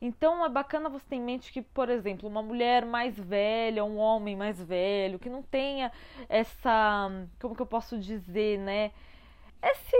Então 0.00 0.44
é 0.44 0.48
bacana 0.48 0.88
você 0.88 1.04
ter 1.08 1.16
em 1.16 1.20
mente 1.20 1.52
que, 1.52 1.62
por 1.62 1.88
exemplo, 1.88 2.28
uma 2.28 2.42
mulher 2.42 2.86
mais 2.86 3.18
velha, 3.18 3.84
um 3.84 3.96
homem 3.96 4.36
mais 4.36 4.62
velho, 4.62 5.18
que 5.18 5.28
não 5.28 5.42
tenha 5.42 5.90
essa. 6.28 7.10
Como 7.40 7.56
que 7.56 7.62
eu 7.62 7.66
posso 7.66 7.98
dizer, 7.98 8.56
né? 8.60 8.92
Esse 9.70 9.96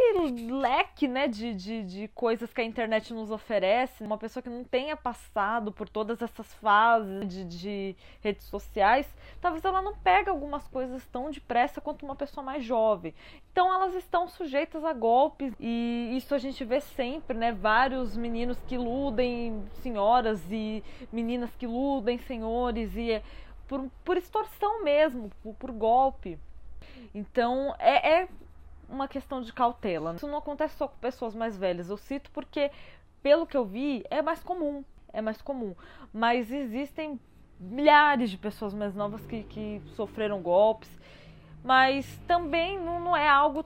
leque 0.50 1.08
né, 1.08 1.26
de, 1.26 1.54
de, 1.54 1.82
de 1.84 2.08
coisas 2.08 2.52
que 2.52 2.60
a 2.60 2.64
internet 2.64 3.14
nos 3.14 3.30
oferece, 3.30 4.04
uma 4.04 4.18
pessoa 4.18 4.42
que 4.42 4.50
não 4.50 4.62
tenha 4.62 4.96
passado 4.96 5.72
por 5.72 5.88
todas 5.88 6.20
essas 6.20 6.52
fases 6.54 7.26
de, 7.26 7.44
de 7.44 7.96
redes 8.20 8.46
sociais, 8.46 9.08
talvez 9.40 9.64
ela 9.64 9.80
não 9.80 9.96
pegue 9.96 10.28
algumas 10.28 10.68
coisas 10.68 11.06
tão 11.06 11.30
depressa 11.30 11.80
quanto 11.80 12.04
uma 12.04 12.14
pessoa 12.14 12.44
mais 12.44 12.62
jovem. 12.62 13.14
Então 13.50 13.72
elas 13.72 13.94
estão 13.94 14.28
sujeitas 14.28 14.84
a 14.84 14.92
golpes 14.92 15.54
e 15.58 16.10
isso 16.16 16.34
a 16.34 16.38
gente 16.38 16.64
vê 16.64 16.80
sempre, 16.80 17.36
né? 17.36 17.52
Vários 17.52 18.16
meninos 18.16 18.58
que 18.66 18.74
iludem 18.74 19.64
senhoras 19.82 20.42
e 20.50 20.84
meninas 21.12 21.54
que 21.56 21.64
iludem 21.64 22.18
senhores 22.18 22.94
e 22.96 23.12
é 23.12 23.22
por, 23.66 23.88
por 24.04 24.16
extorsão 24.16 24.82
mesmo, 24.82 25.30
por, 25.42 25.54
por 25.54 25.72
golpe. 25.72 26.38
Então 27.14 27.74
é, 27.78 28.22
é 28.22 28.28
uma 28.88 29.08
questão 29.08 29.40
de 29.42 29.52
cautela. 29.52 30.14
Isso 30.14 30.26
não 30.26 30.38
acontece 30.38 30.76
só 30.76 30.88
com 30.88 30.96
pessoas 30.98 31.34
mais 31.34 31.56
velhas. 31.56 31.90
Eu 31.90 31.96
cito 31.96 32.30
porque, 32.30 32.70
pelo 33.22 33.46
que 33.46 33.56
eu 33.56 33.64
vi, 33.64 34.04
é 34.10 34.22
mais 34.22 34.42
comum. 34.42 34.84
É 35.12 35.20
mais 35.20 35.40
comum. 35.40 35.74
Mas 36.12 36.50
existem 36.50 37.20
milhares 37.58 38.30
de 38.30 38.36
pessoas 38.36 38.74
mais 38.74 38.94
novas 38.94 39.24
que, 39.26 39.44
que 39.44 39.82
sofreram 39.94 40.42
golpes. 40.42 40.90
Mas 41.62 42.06
também 42.26 42.78
não, 42.78 43.00
não 43.00 43.16
é 43.16 43.28
algo 43.28 43.64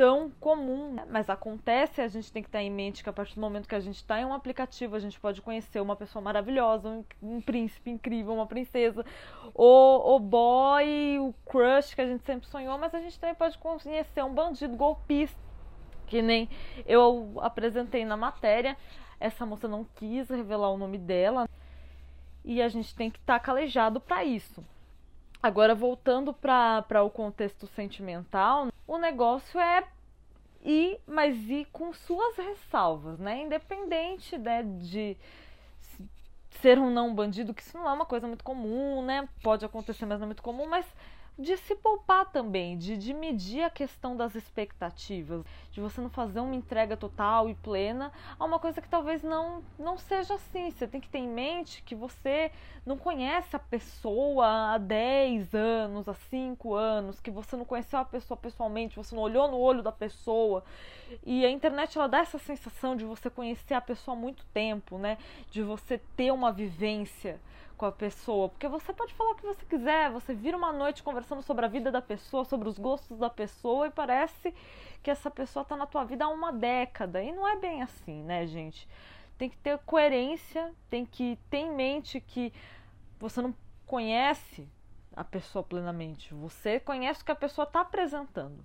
tão 0.00 0.30
comum, 0.40 0.94
né? 0.94 1.04
mas 1.10 1.28
acontece, 1.28 2.00
a 2.00 2.08
gente 2.08 2.32
tem 2.32 2.42
que 2.42 2.48
estar 2.48 2.62
em 2.62 2.70
mente 2.70 3.02
que 3.02 3.10
a 3.10 3.12
partir 3.12 3.34
do 3.34 3.40
momento 3.42 3.68
que 3.68 3.74
a 3.74 3.80
gente 3.80 3.96
está 3.96 4.18
em 4.18 4.24
um 4.24 4.32
aplicativo, 4.32 4.96
a 4.96 4.98
gente 4.98 5.20
pode 5.20 5.42
conhecer 5.42 5.78
uma 5.78 5.94
pessoa 5.94 6.22
maravilhosa, 6.22 6.88
um, 6.88 7.04
um 7.22 7.38
príncipe 7.38 7.90
incrível, 7.90 8.32
uma 8.32 8.46
princesa, 8.46 9.04
o, 9.54 10.16
o 10.16 10.18
boy, 10.18 11.18
o 11.18 11.34
crush 11.44 11.94
que 11.94 12.00
a 12.00 12.06
gente 12.06 12.24
sempre 12.24 12.48
sonhou, 12.48 12.78
mas 12.78 12.94
a 12.94 12.98
gente 12.98 13.20
também 13.20 13.34
pode 13.34 13.58
conhecer 13.58 14.24
um 14.24 14.32
bandido 14.32 14.74
golpista, 14.74 15.38
que 16.06 16.22
nem 16.22 16.48
eu 16.86 17.34
apresentei 17.36 18.02
na 18.06 18.16
matéria. 18.16 18.78
Essa 19.20 19.44
moça 19.44 19.68
não 19.68 19.84
quis 19.96 20.30
revelar 20.30 20.70
o 20.70 20.78
nome 20.78 20.96
dela 20.96 21.46
e 22.42 22.62
a 22.62 22.68
gente 22.70 22.94
tem 22.94 23.10
que 23.10 23.18
estar 23.18 23.38
calejado 23.38 24.00
para 24.00 24.24
isso. 24.24 24.64
Agora, 25.42 25.74
voltando 25.74 26.34
para 26.34 27.02
o 27.02 27.10
contexto 27.10 27.66
sentimental, 27.68 28.68
o 28.86 28.98
negócio 28.98 29.58
é 29.58 29.84
ir, 30.62 31.00
mas 31.06 31.36
ir 31.48 31.66
com 31.72 31.92
suas 31.92 32.36
ressalvas, 32.36 33.18
né? 33.18 33.42
Independente 33.42 34.36
né, 34.36 34.62
de 34.62 35.16
ser 36.60 36.78
um 36.78 36.90
não 36.90 37.14
bandido, 37.14 37.54
que 37.54 37.62
isso 37.62 37.76
não 37.78 37.88
é 37.88 37.92
uma 37.92 38.04
coisa 38.04 38.26
muito 38.26 38.44
comum, 38.44 39.02
né? 39.02 39.26
Pode 39.42 39.64
acontecer, 39.64 40.04
mas 40.04 40.18
não 40.18 40.24
é 40.24 40.26
muito 40.26 40.42
comum, 40.42 40.66
mas 40.66 40.86
de 41.40 41.56
se 41.56 41.74
poupar 41.74 42.26
também, 42.26 42.76
de, 42.76 42.96
de 42.96 43.14
medir 43.14 43.62
a 43.62 43.70
questão 43.70 44.14
das 44.14 44.34
expectativas, 44.34 45.42
de 45.72 45.80
você 45.80 46.00
não 46.00 46.10
fazer 46.10 46.40
uma 46.40 46.54
entrega 46.54 46.96
total 46.96 47.48
e 47.48 47.54
plena 47.54 48.12
a 48.38 48.44
uma 48.44 48.58
coisa 48.58 48.80
que 48.80 48.88
talvez 48.88 49.22
não, 49.22 49.62
não 49.78 49.96
seja 49.96 50.34
assim. 50.34 50.70
Você 50.70 50.86
tem 50.86 51.00
que 51.00 51.08
ter 51.08 51.18
em 51.18 51.28
mente 51.28 51.82
que 51.82 51.94
você 51.94 52.52
não 52.84 52.98
conhece 52.98 53.56
a 53.56 53.58
pessoa 53.58 54.74
há 54.74 54.78
10 54.78 55.54
anos, 55.54 56.08
há 56.08 56.14
5 56.14 56.74
anos, 56.74 57.20
que 57.20 57.30
você 57.30 57.56
não 57.56 57.64
conheceu 57.64 57.98
a 57.98 58.04
pessoa 58.04 58.36
pessoalmente, 58.36 58.96
você 58.96 59.14
não 59.14 59.22
olhou 59.22 59.48
no 59.48 59.58
olho 59.58 59.82
da 59.82 59.92
pessoa. 59.92 60.62
E 61.24 61.44
a 61.44 61.50
internet 61.50 61.96
ela 61.96 62.06
dá 62.06 62.18
essa 62.18 62.38
sensação 62.38 62.94
de 62.94 63.04
você 63.04 63.30
conhecer 63.30 63.74
a 63.74 63.80
pessoa 63.80 64.16
há 64.16 64.20
muito 64.20 64.44
tempo, 64.52 64.98
né? 64.98 65.16
De 65.50 65.62
você 65.62 65.98
ter 66.16 66.30
uma 66.32 66.52
vivência 66.52 67.40
com 67.80 67.86
a 67.86 67.92
pessoa, 67.92 68.50
porque 68.50 68.68
você 68.68 68.92
pode 68.92 69.14
falar 69.14 69.30
o 69.30 69.34
que 69.34 69.46
você 69.46 69.64
quiser, 69.64 70.10
você 70.10 70.34
vira 70.34 70.54
uma 70.54 70.70
noite 70.70 71.02
conversando 71.02 71.40
sobre 71.40 71.64
a 71.64 71.68
vida 71.68 71.90
da 71.90 72.02
pessoa, 72.02 72.44
sobre 72.44 72.68
os 72.68 72.78
gostos 72.78 73.16
da 73.16 73.30
pessoa 73.30 73.86
e 73.86 73.90
parece 73.90 74.54
que 75.02 75.10
essa 75.10 75.30
pessoa 75.30 75.62
está 75.62 75.74
na 75.78 75.86
tua 75.86 76.04
vida 76.04 76.26
há 76.26 76.28
uma 76.28 76.52
década. 76.52 77.22
E 77.22 77.32
não 77.32 77.48
é 77.48 77.56
bem 77.56 77.80
assim, 77.80 78.22
né, 78.22 78.46
gente? 78.46 78.86
Tem 79.38 79.48
que 79.48 79.56
ter 79.56 79.78
coerência, 79.78 80.74
tem 80.90 81.06
que 81.06 81.38
ter 81.48 81.56
em 81.56 81.74
mente 81.74 82.20
que 82.20 82.52
você 83.18 83.40
não 83.40 83.54
conhece 83.86 84.68
a 85.16 85.24
pessoa 85.24 85.62
plenamente. 85.62 86.34
Você 86.34 86.78
conhece 86.80 87.22
o 87.22 87.24
que 87.24 87.32
a 87.32 87.34
pessoa 87.34 87.64
está 87.64 87.80
apresentando. 87.80 88.62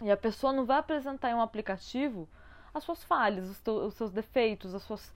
E 0.00 0.10
a 0.10 0.16
pessoa 0.16 0.50
não 0.50 0.64
vai 0.64 0.78
apresentar 0.78 1.30
em 1.30 1.34
um 1.34 1.42
aplicativo 1.42 2.26
as 2.72 2.82
suas 2.82 3.04
falhas, 3.04 3.50
os, 3.50 3.60
teus, 3.60 3.88
os 3.88 3.94
seus 3.94 4.10
defeitos, 4.10 4.74
as 4.74 4.82
suas 4.82 5.12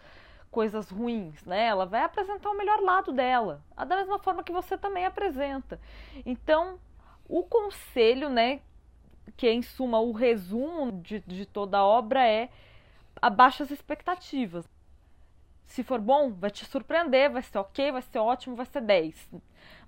coisas 0.51 0.91
ruins, 0.91 1.45
né? 1.45 1.67
Ela 1.67 1.87
vai 1.87 2.03
apresentar 2.03 2.51
o 2.51 2.57
melhor 2.57 2.81
lado 2.81 3.13
dela, 3.13 3.63
da 3.77 3.97
mesma 3.97 4.19
forma 4.19 4.43
que 4.43 4.53
você 4.53 4.77
também 4.77 5.07
apresenta. 5.07 5.81
Então, 6.27 6.79
o 7.29 7.45
conselho, 7.45 8.29
né, 8.29 8.61
que 9.37 9.47
é 9.47 9.53
em 9.53 9.63
suma 9.63 10.01
o 10.01 10.13
resumo 10.13 10.93
de, 11.01 11.21
de 11.21 11.47
toda 11.47 11.79
a 11.79 11.85
obra 11.85 12.27
é 12.27 12.49
abaixa 13.23 13.63
as 13.63 13.71
expectativas. 13.71 14.69
Se 15.67 15.85
for 15.85 16.01
bom, 16.01 16.33
vai 16.33 16.51
te 16.51 16.65
surpreender, 16.65 17.31
vai 17.31 17.43
ser 17.43 17.59
ok, 17.59 17.93
vai 17.93 18.03
ser 18.03 18.19
ótimo, 18.19 18.57
vai 18.57 18.67
ser 18.67 18.81
10. 18.81 19.31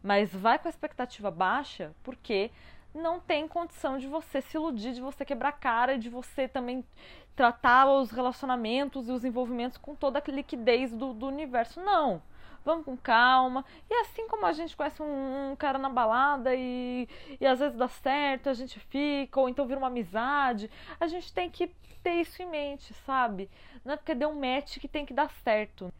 Mas 0.00 0.32
vai 0.32 0.58
com 0.58 0.68
a 0.68 0.70
expectativa 0.70 1.28
baixa, 1.28 1.92
porque 2.04 2.52
não 2.94 3.18
tem 3.18 3.48
condição 3.48 3.98
de 3.98 4.06
você 4.06 4.40
se 4.40 4.56
iludir, 4.56 4.92
de 4.92 5.00
você 5.00 5.24
quebrar 5.24 5.52
cara, 5.52 5.98
de 5.98 6.08
você 6.08 6.46
também 6.46 6.84
tratar 7.34 7.86
os 7.86 8.10
relacionamentos 8.10 9.08
e 9.08 9.12
os 9.12 9.24
envolvimentos 9.24 9.78
com 9.78 9.94
toda 9.94 10.18
a 10.18 10.30
liquidez 10.30 10.92
do, 10.92 11.12
do 11.12 11.26
universo. 11.26 11.80
Não. 11.80 12.22
Vamos 12.64 12.84
com 12.84 12.96
calma. 12.96 13.64
E 13.90 13.94
assim 13.94 14.28
como 14.28 14.46
a 14.46 14.52
gente 14.52 14.76
conhece 14.76 15.02
um, 15.02 15.50
um, 15.50 15.56
cara 15.56 15.78
na 15.78 15.88
balada 15.88 16.54
e, 16.54 17.08
e 17.40 17.46
às 17.46 17.58
vezes 17.58 17.76
dá 17.76 17.88
certo, 17.88 18.48
a 18.48 18.54
gente 18.54 18.78
fica, 18.78 19.40
ou 19.40 19.48
então 19.48 19.66
vira 19.66 19.78
uma 19.78 19.88
amizade, 19.88 20.70
a 21.00 21.06
gente 21.06 21.32
tem 21.32 21.50
que 21.50 21.68
ter 22.02 22.14
isso 22.14 22.40
em 22.42 22.46
mente, 22.46 22.94
sabe? 23.06 23.50
Não 23.84 23.94
é 23.94 23.96
porque 23.96 24.14
deu 24.14 24.28
um 24.28 24.38
match 24.38 24.78
que 24.78 24.88
tem 24.88 25.04
que 25.04 25.14
dar 25.14 25.30
certo. 25.42 25.92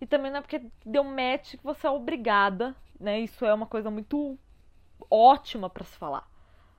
E 0.00 0.06
também 0.06 0.30
não 0.30 0.38
é 0.38 0.40
porque 0.40 0.62
deu 0.84 1.02
um 1.02 1.14
match 1.14 1.56
que 1.56 1.64
você 1.64 1.86
é 1.86 1.90
obrigada, 1.90 2.74
né? 2.98 3.20
Isso 3.20 3.44
é 3.44 3.54
uma 3.54 3.66
coisa 3.66 3.90
muito 3.90 4.38
ótima 5.10 5.70
para 5.70 5.84
se 5.84 5.96
falar, 5.96 6.28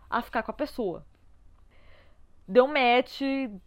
a 0.09 0.21
ficar 0.21 0.43
com 0.43 0.51
a 0.51 0.53
pessoa. 0.53 1.05
Deu 2.49 2.67
match, 2.67 3.21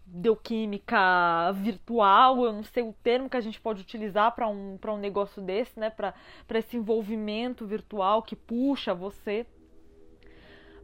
deu 0.05 0.35
química 0.35 1.53
virtual, 1.53 2.45
eu 2.45 2.53
não 2.53 2.65
sei 2.65 2.83
o 2.83 2.93
termo 2.93 3.31
que 3.31 3.37
a 3.37 3.41
gente 3.41 3.61
pode 3.61 3.81
utilizar 3.81 4.35
para 4.35 4.49
um, 4.49 4.77
um 4.85 4.97
negócio 4.97 5.41
desse, 5.41 5.79
né? 5.79 5.89
Para 5.89 6.13
esse 6.59 6.77
envolvimento 6.77 7.65
virtual 7.65 8.23
que 8.23 8.35
puxa 8.35 8.93
você. 8.93 9.47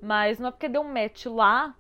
Mas 0.01 0.39
não 0.39 0.49
é 0.49 0.51
porque 0.53 0.69
deu 0.69 0.85
match 0.85 1.27
lá 1.27 1.75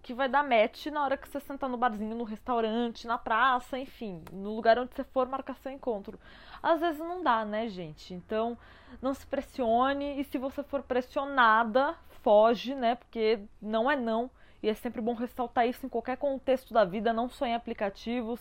que 0.00 0.14
vai 0.14 0.28
dar 0.28 0.44
match 0.44 0.86
na 0.86 1.02
hora 1.02 1.16
que 1.16 1.28
você 1.28 1.40
sentar 1.40 1.68
no 1.68 1.76
barzinho, 1.76 2.14
no 2.14 2.24
restaurante, 2.24 3.06
na 3.06 3.18
praça, 3.18 3.76
enfim, 3.76 4.22
no 4.30 4.54
lugar 4.54 4.78
onde 4.78 4.94
você 4.94 5.02
for 5.02 5.26
marcar 5.26 5.56
seu 5.56 5.72
encontro. 5.72 6.20
Às 6.62 6.80
vezes 6.80 7.00
não 7.00 7.20
dá, 7.20 7.44
né, 7.44 7.68
gente? 7.68 8.14
Então, 8.14 8.56
não 9.02 9.12
se 9.12 9.26
pressione 9.26 10.20
e 10.20 10.24
se 10.24 10.38
você 10.38 10.62
for 10.62 10.84
pressionada, 10.84 11.96
foge, 12.22 12.76
né? 12.76 12.94
Porque 12.94 13.40
não 13.60 13.90
é 13.90 13.96
não. 13.96 14.30
E 14.64 14.68
é 14.70 14.72
sempre 14.72 15.02
bom 15.02 15.12
ressaltar 15.12 15.68
isso 15.68 15.84
em 15.84 15.90
qualquer 15.90 16.16
contexto 16.16 16.72
da 16.72 16.86
vida, 16.86 17.12
não 17.12 17.28
só 17.28 17.44
em 17.44 17.54
aplicativos 17.54 18.40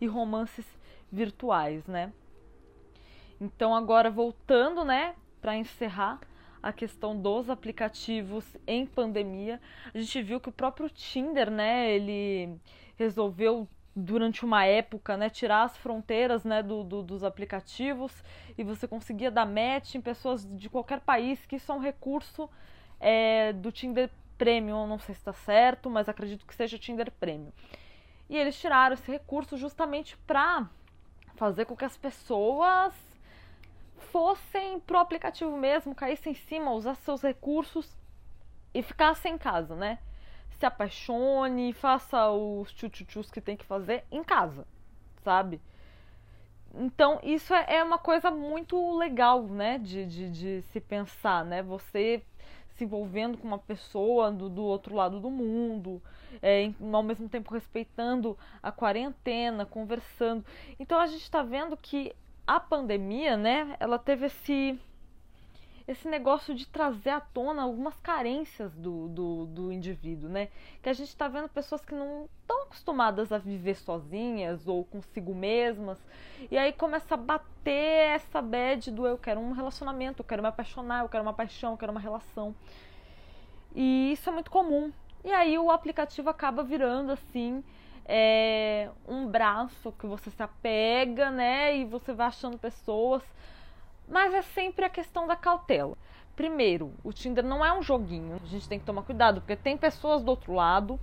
e 0.00 0.06
romances 0.06 0.64
virtuais, 1.10 1.84
né? 1.88 2.12
Então, 3.40 3.74
agora 3.74 4.08
voltando, 4.08 4.84
né, 4.84 5.16
para 5.40 5.56
encerrar, 5.56 6.20
a 6.62 6.72
questão 6.72 7.20
dos 7.20 7.50
aplicativos 7.50 8.56
em 8.68 8.86
pandemia. 8.86 9.60
A 9.92 9.98
gente 9.98 10.22
viu 10.22 10.38
que 10.38 10.48
o 10.48 10.52
próprio 10.52 10.88
Tinder, 10.88 11.50
né, 11.50 11.90
ele 11.90 12.56
resolveu 12.96 13.68
durante 13.96 14.44
uma 14.44 14.64
época, 14.64 15.16
né, 15.16 15.28
tirar 15.28 15.64
as 15.64 15.76
fronteiras, 15.76 16.44
né, 16.44 16.62
do, 16.62 16.84
do, 16.84 17.02
dos 17.02 17.24
aplicativos 17.24 18.12
e 18.56 18.62
você 18.62 18.86
conseguia 18.86 19.30
dar 19.30 19.44
match 19.44 19.96
em 19.96 20.00
pessoas 20.00 20.46
de 20.56 20.70
qualquer 20.70 21.00
país, 21.00 21.44
que 21.44 21.56
isso 21.56 21.72
é 21.72 21.74
um 21.74 21.80
recurso 21.80 22.48
é, 23.00 23.52
do 23.52 23.72
Tinder 23.72 24.08
Premium, 24.44 24.86
não 24.86 24.98
sei 24.98 25.14
se 25.14 25.22
está 25.22 25.32
certo, 25.32 25.88
mas 25.88 26.06
acredito 26.06 26.44
que 26.44 26.54
seja 26.54 26.78
Tinder 26.78 27.10
Premium. 27.10 27.50
E 28.28 28.36
eles 28.36 28.60
tiraram 28.60 28.92
esse 28.92 29.10
recurso 29.10 29.56
justamente 29.56 30.18
para 30.26 30.68
fazer 31.34 31.64
com 31.64 31.74
que 31.74 31.84
as 31.84 31.96
pessoas 31.96 32.94
fossem 34.12 34.78
pro 34.80 34.98
aplicativo 34.98 35.56
mesmo, 35.56 35.94
caíssem 35.94 36.32
em 36.32 36.36
cima, 36.36 36.72
usassem 36.72 37.04
seus 37.04 37.22
recursos 37.22 37.96
e 38.74 38.82
ficassem 38.82 39.32
em 39.32 39.38
casa, 39.38 39.74
né? 39.74 39.98
Se 40.58 40.66
apaixone, 40.66 41.72
faça 41.72 42.30
os 42.30 42.70
tchutchus 42.72 43.30
que 43.30 43.40
tem 43.40 43.56
que 43.56 43.64
fazer 43.64 44.04
em 44.10 44.22
casa, 44.22 44.66
sabe? 45.22 45.58
Então, 46.74 47.18
isso 47.22 47.54
é, 47.54 47.76
é 47.76 47.82
uma 47.82 47.98
coisa 47.98 48.30
muito 48.30 48.98
legal, 48.98 49.42
né? 49.42 49.78
De, 49.78 50.04
de, 50.04 50.30
de 50.30 50.62
se 50.62 50.80
pensar, 50.80 51.44
né? 51.44 51.62
Você 51.62 52.22
se 52.76 52.84
envolvendo 52.84 53.38
com 53.38 53.46
uma 53.46 53.58
pessoa 53.58 54.30
do, 54.30 54.48
do 54.48 54.64
outro 54.64 54.94
lado 54.94 55.20
do 55.20 55.30
mundo, 55.30 56.02
é, 56.42 56.72
ao 56.92 57.02
mesmo 57.02 57.28
tempo 57.28 57.54
respeitando 57.54 58.36
a 58.62 58.72
quarentena, 58.72 59.64
conversando. 59.64 60.44
Então 60.78 60.98
a 60.98 61.06
gente 61.06 61.22
está 61.22 61.42
vendo 61.42 61.76
que 61.76 62.12
a 62.46 62.60
pandemia, 62.60 63.36
né, 63.36 63.76
ela 63.80 63.98
teve 63.98 64.26
esse 64.26 64.78
esse 65.86 66.08
negócio 66.08 66.54
de 66.54 66.66
trazer 66.66 67.10
à 67.10 67.20
tona 67.20 67.62
algumas 67.62 67.96
carências 68.00 68.74
do, 68.74 69.08
do, 69.08 69.46
do 69.46 69.72
indivíduo, 69.72 70.30
né? 70.30 70.48
Que 70.82 70.88
a 70.88 70.92
gente 70.92 71.08
está 71.08 71.28
vendo 71.28 71.48
pessoas 71.48 71.84
que 71.84 71.94
não 71.94 72.28
estão 72.40 72.62
acostumadas 72.62 73.30
a 73.32 73.38
viver 73.38 73.74
sozinhas 73.76 74.66
ou 74.66 74.84
consigo 74.84 75.34
mesmas, 75.34 75.98
e 76.50 76.56
aí 76.56 76.72
começa 76.72 77.14
a 77.14 77.18
bater 77.18 78.14
essa 78.14 78.40
bad 78.40 78.90
do 78.90 79.06
eu 79.06 79.18
quero 79.18 79.40
um 79.40 79.52
relacionamento, 79.52 80.20
eu 80.20 80.24
quero 80.24 80.42
me 80.42 80.48
apaixonar, 80.48 81.04
eu 81.04 81.08
quero 81.08 81.22
uma 81.22 81.34
paixão, 81.34 81.72
eu 81.72 81.78
quero 81.78 81.92
uma 81.92 82.00
relação. 82.00 82.54
E 83.74 84.12
isso 84.12 84.28
é 84.28 84.32
muito 84.32 84.50
comum. 84.50 84.92
E 85.24 85.32
aí 85.32 85.58
o 85.58 85.70
aplicativo 85.70 86.30
acaba 86.30 86.62
virando 86.62 87.12
assim 87.12 87.64
é, 88.04 88.90
um 89.08 89.26
braço 89.26 89.92
que 89.92 90.06
você 90.06 90.30
se 90.30 90.42
apega, 90.42 91.30
né? 91.30 91.76
E 91.76 91.84
você 91.84 92.12
vai 92.12 92.26
achando 92.26 92.58
pessoas. 92.58 93.22
Mas 94.08 94.34
é 94.34 94.42
sempre 94.42 94.84
a 94.84 94.90
questão 94.90 95.26
da 95.26 95.36
cautela. 95.36 95.96
Primeiro, 96.36 96.92
o 97.02 97.12
Tinder 97.12 97.44
não 97.44 97.64
é 97.64 97.72
um 97.72 97.82
joguinho. 97.82 98.40
A 98.42 98.46
gente 98.46 98.68
tem 98.68 98.78
que 98.78 98.84
tomar 98.84 99.02
cuidado, 99.02 99.40
porque 99.40 99.56
tem 99.56 99.76
pessoas 99.76 100.22
do 100.22 100.30
outro 100.30 100.52
lado, 100.52 100.98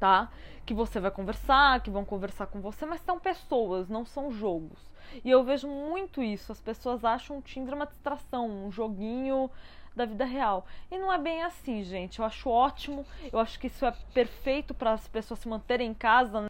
tá? 0.00 0.30
Que 0.64 0.74
você 0.74 0.98
vai 0.98 1.10
conversar, 1.10 1.80
que 1.80 1.90
vão 1.90 2.04
conversar 2.04 2.46
com 2.46 2.60
você, 2.60 2.86
mas 2.86 3.00
são 3.02 3.18
pessoas, 3.18 3.88
não 3.88 4.04
são 4.04 4.30
jogos. 4.32 4.90
E 5.24 5.30
eu 5.30 5.44
vejo 5.44 5.68
muito 5.68 6.22
isso. 6.22 6.50
As 6.50 6.60
pessoas 6.60 7.04
acham 7.04 7.38
o 7.38 7.42
Tinder 7.42 7.74
uma 7.74 7.86
distração, 7.86 8.48
um 8.48 8.70
joguinho 8.70 9.50
da 9.94 10.04
vida 10.04 10.24
real. 10.24 10.66
E 10.90 10.98
não 10.98 11.12
é 11.12 11.18
bem 11.18 11.42
assim, 11.42 11.82
gente. 11.82 12.18
Eu 12.18 12.24
acho 12.24 12.50
ótimo, 12.50 13.06
eu 13.32 13.38
acho 13.38 13.58
que 13.58 13.66
isso 13.66 13.84
é 13.84 13.92
perfeito 14.12 14.74
para 14.74 14.92
as 14.92 15.08
pessoas 15.08 15.40
se 15.40 15.48
manterem 15.48 15.90
em 15.90 15.94
casa, 15.94 16.42
né? 16.42 16.48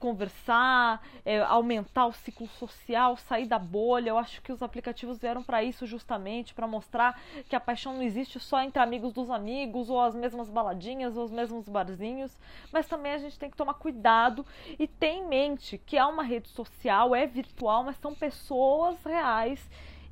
Conversar, 0.00 1.00
é, 1.24 1.40
aumentar 1.42 2.06
o 2.06 2.12
ciclo 2.12 2.48
social, 2.48 3.16
sair 3.16 3.46
da 3.46 3.58
bolha. 3.58 4.10
Eu 4.10 4.18
acho 4.18 4.42
que 4.42 4.50
os 4.50 4.62
aplicativos 4.62 5.18
vieram 5.18 5.42
para 5.42 5.62
isso 5.62 5.86
justamente, 5.86 6.54
para 6.54 6.66
mostrar 6.66 7.20
que 7.48 7.54
a 7.54 7.60
paixão 7.60 7.94
não 7.94 8.02
existe 8.02 8.40
só 8.40 8.60
entre 8.62 8.82
amigos 8.82 9.12
dos 9.12 9.30
amigos, 9.30 9.88
ou 9.88 10.00
as 10.00 10.14
mesmas 10.14 10.50
baladinhas, 10.50 11.16
ou 11.16 11.24
os 11.24 11.30
mesmos 11.30 11.68
barzinhos, 11.68 12.36
mas 12.72 12.88
também 12.88 13.12
a 13.12 13.18
gente 13.18 13.38
tem 13.38 13.50
que 13.50 13.56
tomar 13.56 13.74
cuidado 13.74 14.44
e 14.78 14.88
ter 14.88 15.10
em 15.10 15.28
mente 15.28 15.78
que 15.78 15.96
é 15.96 16.04
uma 16.04 16.24
rede 16.24 16.48
social, 16.48 17.14
é 17.14 17.26
virtual, 17.26 17.84
mas 17.84 17.96
são 17.98 18.14
pessoas 18.14 18.96
reais 19.04 19.60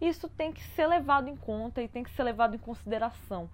isso 0.00 0.28
tem 0.28 0.52
que 0.52 0.62
ser 0.62 0.86
levado 0.86 1.28
em 1.28 1.36
conta 1.36 1.82
e 1.82 1.88
tem 1.88 2.04
que 2.04 2.10
ser 2.10 2.22
levado 2.22 2.54
em 2.54 2.58
consideração. 2.58 3.50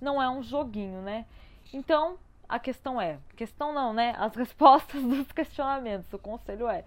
Não 0.00 0.22
é 0.22 0.30
um 0.30 0.42
joguinho, 0.42 1.02
né? 1.02 1.26
Então, 1.72 2.16
a 2.50 2.58
questão 2.58 3.00
é, 3.00 3.18
questão 3.36 3.72
não, 3.72 3.92
né? 3.92 4.14
As 4.18 4.34
respostas 4.36 5.02
dos 5.02 5.30
questionamentos. 5.32 6.12
O 6.12 6.18
conselho 6.18 6.68
é 6.68 6.84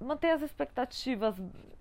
manter 0.00 0.30
as 0.30 0.42
expectativas 0.42 1.36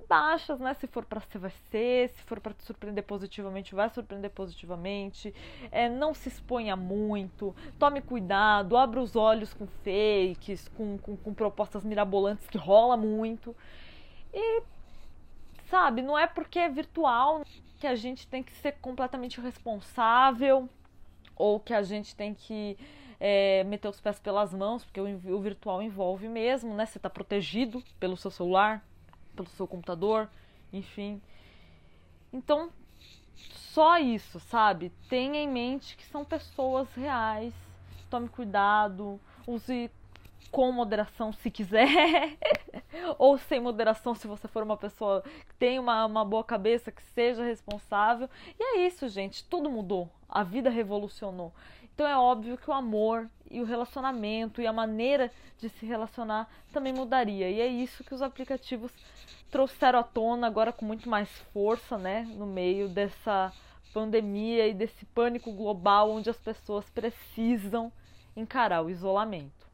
baixas, 0.10 0.60
né? 0.60 0.74
Se 0.74 0.88
for 0.88 1.06
para 1.06 1.22
ser, 1.22 1.38
vai 1.38 1.52
ser. 1.70 2.10
Se 2.10 2.24
for 2.24 2.40
para 2.40 2.54
te 2.54 2.64
surpreender 2.64 3.04
positivamente, 3.04 3.76
vai 3.76 3.90
surpreender 3.90 4.32
positivamente. 4.32 5.34
É, 5.72 5.88
não 5.88 6.14
se 6.14 6.30
exponha 6.30 6.76
muito. 6.76 7.56
Tome 7.78 8.02
cuidado. 8.02 8.76
Abra 8.76 9.00
os 9.00 9.16
olhos 9.16 9.54
com 9.54 9.68
fakes, 9.68 10.68
com, 10.70 10.98
com, 10.98 11.16
com 11.16 11.34
propostas 11.34 11.84
mirabolantes 11.86 12.48
que 12.50 12.58
rola 12.58 12.98
muito. 12.98 13.56
E 14.34 14.64
sabe? 15.70 16.02
Não 16.02 16.18
é 16.18 16.28
porque 16.28 16.60
é 16.60 16.70
virtual 16.70 17.44
que 17.80 17.88
a 17.88 17.96
gente 17.96 18.28
tem 18.28 18.44
que 18.44 18.54
ser 18.54 18.74
completamente 18.74 19.40
responsável 19.40 20.70
ou 21.42 21.60
que 21.60 21.74
a 21.74 21.82
gente 21.82 22.16
tem 22.16 22.34
que 22.36 22.78
é, 23.20 23.64
meter 23.64 23.88
os 23.88 24.00
pés 24.00 24.20
pelas 24.20 24.54
mãos, 24.54 24.84
porque 24.84 25.02
o, 25.02 25.36
o 25.36 25.42
virtual 25.42 25.82
envolve 25.82 26.28
mesmo, 26.28 26.76
né? 26.76 26.86
Você 26.86 27.00
está 27.00 27.10
protegido 27.10 27.84
pelo 28.00 28.16
seu 28.16 28.30
celular, 28.30 28.86
pelo 29.36 29.50
seu 29.50 29.68
computador, 29.68 30.30
enfim. 30.72 31.20
Então, 32.32 32.70
só 33.74 33.98
isso, 33.98 34.40
sabe? 34.40 34.92
Tenha 35.10 35.40
em 35.42 35.48
mente 35.48 35.98
que 35.98 36.06
são 36.06 36.24
pessoas 36.24 36.94
reais. 36.94 37.54
Tome 38.10 38.30
cuidado, 38.30 39.20
use 39.48 39.90
com 40.52 40.72
moderação 40.72 41.32
se 41.32 41.50
quiser, 41.50 42.38
ou 43.18 43.38
sem 43.38 43.60
moderação 43.60 44.14
se 44.14 44.28
você 44.28 44.48
for 44.48 44.64
uma 44.64 44.76
pessoa 44.76 45.22
que 45.22 45.56
tem 45.58 45.80
uma, 45.80 46.06
uma 46.06 46.26
boa 46.26 46.44
cabeça, 46.44 46.92
que 46.92 47.02
seja 47.02 47.44
responsável. 47.44 48.30
E 48.60 48.64
é 48.64 48.88
isso, 48.88 49.08
gente, 49.08 49.46
tudo 49.46 49.72
mudou, 49.72 50.10
a 50.32 50.44
vida 50.44 50.70
revolucionou. 50.70 51.54
Então 51.94 52.08
é 52.08 52.18
óbvio 52.18 52.58
que 52.58 52.70
o 52.70 52.74
amor 52.74 53.30
e 53.50 53.62
o 53.62 53.66
relacionamento 53.66 54.62
e 54.62 54.66
a 54.66 54.74
maneira 54.74 55.30
de 55.60 55.70
se 55.70 55.86
relacionar 55.86 56.50
também 56.72 56.94
mudaria. 56.94 57.50
E 57.50 57.60
é 57.60 57.68
isso 57.68 58.04
que 58.04 58.16
os 58.16 58.22
aplicativos 58.22 58.92
trouxeram 59.52 60.00
à 60.00 60.04
tona 60.04 60.48
agora 60.48 60.72
com 60.72 60.86
muito 60.86 61.10
mais 61.10 61.30
força, 61.54 61.98
né, 61.98 62.22
no 62.36 62.48
meio 62.48 62.88
dessa 62.88 63.52
pandemia 63.94 64.68
e 64.68 64.74
desse 64.74 65.06
pânico 65.08 65.52
global 65.52 66.10
onde 66.10 66.30
as 66.30 66.38
pessoas 66.38 66.90
precisam 66.90 67.92
encarar 68.36 68.82
o 68.82 68.90
isolamento. 68.90 69.70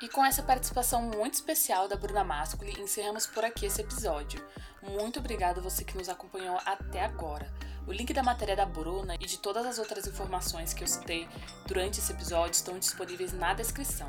E 0.00 0.08
com 0.08 0.24
essa 0.24 0.42
participação 0.42 1.02
muito 1.02 1.34
especial 1.34 1.88
da 1.88 1.96
Bruna 1.96 2.22
Mascoli, 2.22 2.80
encerramos 2.80 3.26
por 3.26 3.44
aqui 3.44 3.66
esse 3.66 3.80
episódio. 3.80 4.46
Muito 4.80 5.18
obrigada 5.18 5.60
você 5.60 5.82
que 5.82 5.96
nos 5.96 6.08
acompanhou 6.08 6.56
até 6.64 7.04
agora. 7.04 7.52
O 7.88 7.92
link 7.92 8.12
da 8.12 8.22
matéria 8.22 8.54
da 8.54 8.66
Bruna 8.66 9.14
e 9.14 9.24
de 9.24 9.38
todas 9.38 9.64
as 9.64 9.78
outras 9.78 10.06
informações 10.06 10.74
que 10.74 10.84
eu 10.84 10.86
citei 10.86 11.26
durante 11.66 11.98
esse 11.98 12.12
episódio 12.12 12.52
estão 12.52 12.78
disponíveis 12.78 13.32
na 13.32 13.54
descrição. 13.54 14.06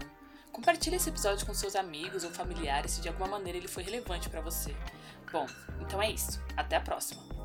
Compartilhe 0.52 0.98
esse 0.98 1.08
episódio 1.08 1.46
com 1.46 1.54
seus 1.54 1.78
amigos 1.78 2.26
ou 2.26 2.30
familiares 2.30 2.92
se 2.92 3.02
de 3.02 3.08
alguma 3.08 3.30
maneira 3.30 3.58
ele 3.58 3.70
foi 3.70 3.84
relevante 3.84 4.30
para 4.30 4.42
você. 4.42 4.76
Bom, 5.32 5.48
então 5.80 6.02
é 6.02 6.12
isso. 6.12 6.42
Até 6.58 6.76
a 6.76 6.82
próxima. 6.82 7.39